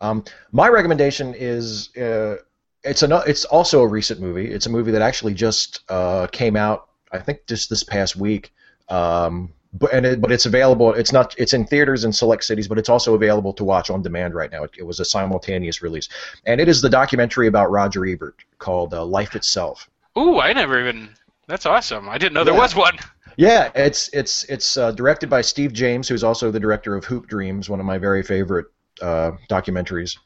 [0.00, 2.36] Um, my recommendation is uh,
[2.84, 4.50] it's a it's also a recent movie.
[4.50, 6.88] It's a movie that actually just uh, came out.
[7.12, 8.52] I think just this past week.
[8.90, 10.94] Um, but and it, but it's available.
[10.94, 11.34] It's not.
[11.38, 14.50] It's in theaters in select cities, but it's also available to watch on demand right
[14.50, 14.64] now.
[14.64, 16.08] It, it was a simultaneous release,
[16.46, 19.88] and it is the documentary about Roger Ebert called uh, Life Itself.
[20.16, 21.10] Ooh, I never even.
[21.48, 22.08] That's awesome.
[22.08, 22.60] I didn't know there Yeah.
[22.60, 22.96] was one.
[23.36, 27.26] Yeah, it's it's it's uh, directed by Steve James, who's also the director of Hoop
[27.28, 28.66] Dreams, one of my very favorite
[29.02, 30.16] uh, documentaries,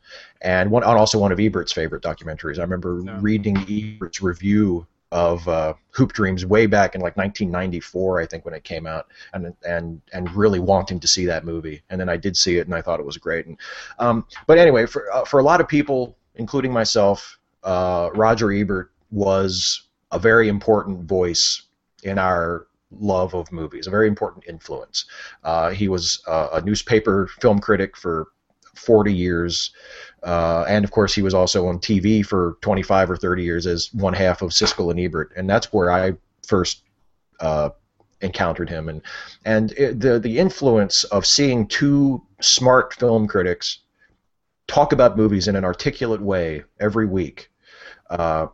[0.41, 2.59] and one and also one of Ebert's favorite documentaries.
[2.59, 3.19] I remember Yeah.
[3.21, 8.55] reading Ebert's review of uh, Hoop Dreams way back in like 1994, I think, when
[8.55, 11.83] it came out, and and and really wanting to see that movie.
[11.91, 13.47] And then I did see it, and I thought it was great.
[13.47, 13.59] And
[13.99, 18.91] um, but anyway, for uh, for a lot of people, including myself, uh, Roger Ebert
[19.11, 21.63] was a very important voice
[22.03, 25.05] in our love of movies, a very important influence.
[25.45, 28.29] Uh, he was a newspaper film critic for
[28.75, 29.73] 40 years,
[30.23, 33.93] uh, and of course, he was also on TV for 25 or 30 years as
[33.93, 36.15] one half of Siskel and Ebert, and that's where I
[36.47, 36.83] first
[37.41, 37.71] uh,
[38.21, 38.89] encountered him.
[38.89, 39.03] And
[39.45, 43.79] and it, the the influence of seeing two smart film critics
[44.69, 47.51] talk about movies in an articulate way every week.
[48.09, 48.47] Uh,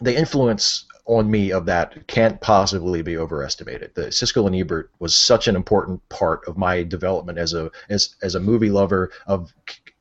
[0.00, 3.90] the influence on me of that can't possibly be overestimated.
[3.94, 8.14] The Siskel and Ebert was such an important part of my development as a as
[8.22, 9.52] as a movie lover of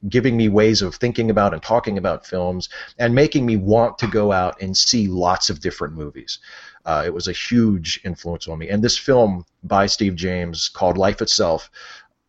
[0.09, 4.07] giving me ways of thinking about and talking about films and making me want to
[4.07, 6.39] go out and see lots of different movies.
[6.85, 8.69] Uh, it was a huge influence on me.
[8.69, 11.71] And this film by Steve James called Life Itself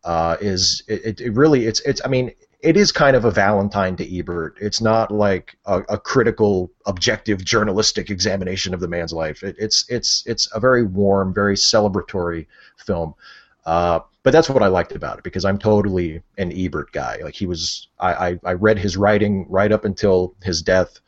[0.03, 3.95] uh, is it, it really it's it's I mean it is kind of a Valentine
[3.95, 4.57] to Ebert.
[4.59, 9.43] It's not like a, a critical, objective, journalistic examination of the man's life.
[9.43, 12.47] It, it's it's it's a very warm, very celebratory
[12.77, 13.13] film.
[13.65, 17.19] Uh, but that's what I liked about it because I'm totally an Ebert guy.
[17.23, 20.99] Like he was, I, I, I read his writing right up until his death.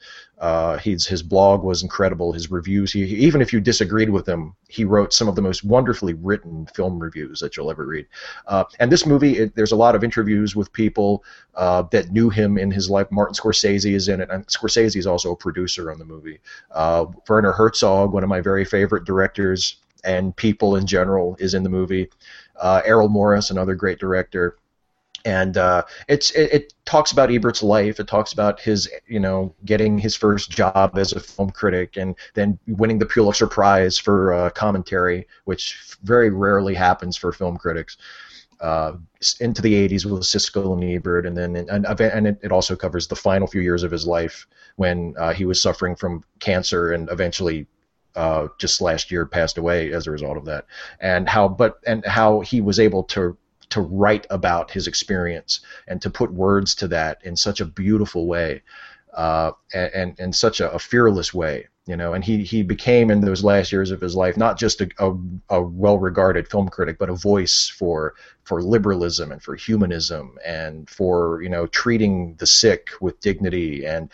[0.41, 2.33] Uh, he's his blog was incredible.
[2.33, 5.63] His reviews, he, even if you disagreed with him, he wrote some of the most
[5.63, 8.07] wonderfully written film reviews that you'll ever read.
[8.47, 11.23] Uh, and this movie, it, there's a lot of interviews with people
[11.53, 13.05] uh, that knew him in his life.
[13.11, 16.39] Martin Scorsese is in it, and Scorsese is also a producer on the movie.
[16.71, 21.61] Uh, Werner Herzog, one of my very favorite directors and people in general, is in
[21.61, 22.09] the movie.
[22.59, 24.57] Uh, Errol Morris, another great director
[25.25, 27.99] and uh, it's it, it talks about Ebert's life.
[27.99, 32.15] It talks about his you know getting his first job as a film critic and
[32.33, 37.97] then winning the Pulitzer Prize for uh, commentary, which very rarely happens for film critics.
[38.59, 38.95] Uh,
[39.39, 43.07] into the 80s with Siskel and Ebert, and then and, and it, it also covers
[43.07, 44.45] the final few years of his life
[44.75, 47.65] when uh, he was suffering from cancer and eventually
[48.15, 50.65] uh, just last year passed away as a result of that,
[50.99, 53.35] and how but and how he was able to
[53.71, 58.27] to write about his experience and to put words to that in such a beautiful
[58.27, 58.61] way
[59.13, 63.21] uh, and, in such a, a, fearless way you know and he, he became in
[63.21, 65.13] those last years of his life not just a, a,
[65.49, 68.13] a well-regarded film critic but a voice for
[68.51, 73.85] for liberalism and for humanism and for you know treating the sick with dignity.
[73.85, 74.11] And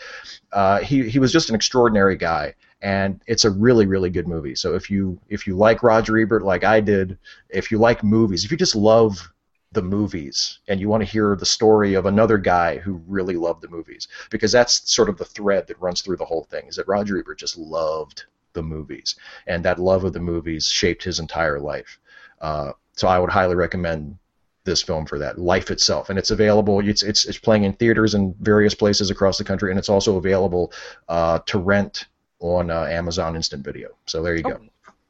[0.52, 2.54] uh, he, he was just an extraordinary guy.
[2.80, 4.54] And it's a really really good movie.
[4.54, 8.44] So if you if you like roger ebert like i did if you like movies
[8.44, 9.32] if you just love
[9.72, 13.62] the movies and you want to hear the story of another guy who really loved
[13.62, 16.76] the movies because that's sort of the thread that runs through the whole thing is
[16.76, 19.16] that Roger Ebert just loved the movies
[19.46, 21.98] and that love of the movies shaped his entire life.
[22.40, 24.16] Uh, so I would highly recommend
[24.64, 28.14] this film for that life itself and it's available it's, it's, it's playing in theaters
[28.14, 30.72] in various places across the country and it's also available
[31.08, 32.06] uh, to rent
[32.40, 33.90] on uh, Amazon Instant Video.
[34.06, 34.60] So there you oh, go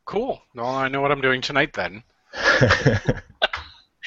[0.05, 0.43] cool.
[0.55, 2.03] Well I know what I'm doing tonight then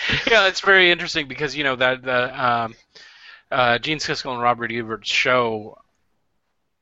[0.29, 2.75] yeah, it's very interesting because you know that the um,
[3.51, 5.77] uh, Gene Siskel and Robert Ebert's show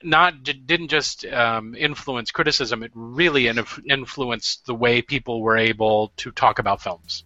[0.01, 6.11] not didn't just um, influence criticism; it really inf- influenced the way people were able
[6.17, 7.23] to talk about films.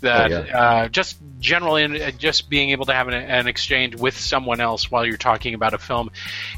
[0.00, 0.58] That Oh, yeah.
[0.58, 4.90] uh, just generally, uh, just being able to have an, an exchange with someone else
[4.92, 6.10] while you're talking about a film,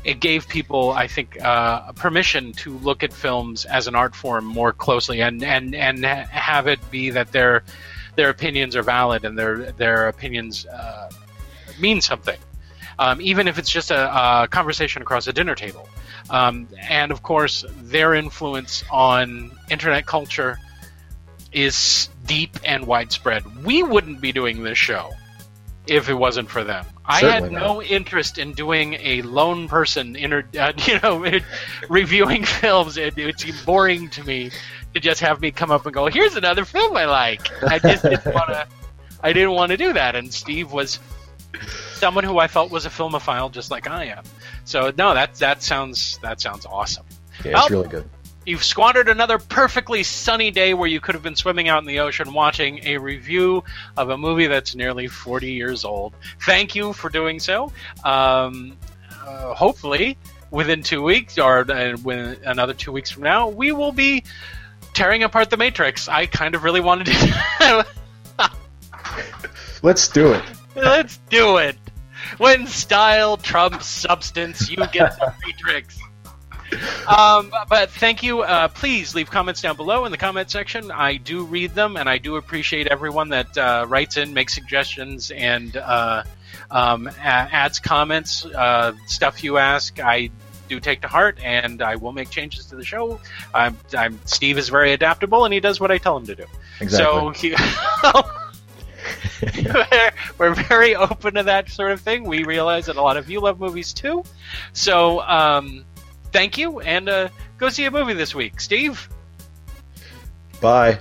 [0.05, 4.45] it gave people, I think, uh, permission to look at films as an art form
[4.45, 7.65] more closely, and and and have it be that their
[8.21, 11.09] their opinions are valid and their their opinions uh,
[11.81, 12.39] mean something,
[12.99, 14.03] um, even if it's just a,
[14.43, 15.89] a conversation across a dinner table.
[16.29, 20.59] Um, and of course, their influence on internet culture
[21.51, 23.43] is deep and widespread.
[23.65, 25.13] We wouldn't be doing this show
[25.91, 26.87] if it wasn't for them.
[27.05, 31.39] I had Certainly no interest in doing a lone person, inter, uh, you know,
[31.89, 32.97] reviewing films.
[32.97, 34.51] It, it seemed boring to me
[34.95, 38.05] to just have me come up and go, "Here's another film I like." I just
[38.05, 38.67] didn't want to.
[39.23, 41.01] I didn't want to do that, and Steve was
[41.95, 44.23] someone who I felt was a filmophile, just like I am.
[44.65, 47.05] So no, that that sounds that sounds awesome.
[47.45, 47.69] Yeah, it's Oh.
[47.69, 48.09] really good.
[48.47, 52.01] You've squandered another perfectly sunny day where you could have been swimming out in the
[52.01, 53.63] ocean watching a review
[53.97, 56.15] of a movie that's nearly 40 years old.
[56.41, 57.71] Thank you for doing so.
[58.03, 58.77] Um,
[59.27, 60.17] uh, hopefully,
[60.51, 64.25] within two weeks or uh, within another two weeks from now, we will be
[64.95, 66.09] tearing apart the Matrix.
[66.09, 67.87] I kind of really wanted to.
[69.83, 70.45] Let's do it.
[70.77, 71.77] Let's do it.
[72.39, 75.99] When style trumps substance, you get the Matrix.
[77.07, 78.43] Um, but thank you.
[78.43, 80.91] Uh, please leave comments down below in the comment section.
[80.91, 85.31] I do read them, and I do appreciate everyone that uh, writes in, makes suggestions,
[85.31, 86.23] and uh,
[86.71, 89.99] um, a- adds comments, uh, stuff you ask.
[90.01, 90.31] I
[90.69, 93.21] do take to heart, and I will make changes to the show.
[93.53, 96.45] I'm, I'm, Steve is very adaptable, and he does what I tell him to do.
[96.89, 97.51] So Exactly.
[97.51, 97.57] he,
[99.75, 102.25] we're, we're very open to that sort of thing.
[102.25, 104.23] We realize that a lot of you love movies too.
[104.73, 105.85] So um,
[106.33, 107.29] thank you, and uh,
[107.59, 108.61] go see a movie this week.
[108.61, 109.09] Steve?
[110.61, 110.99] Bye.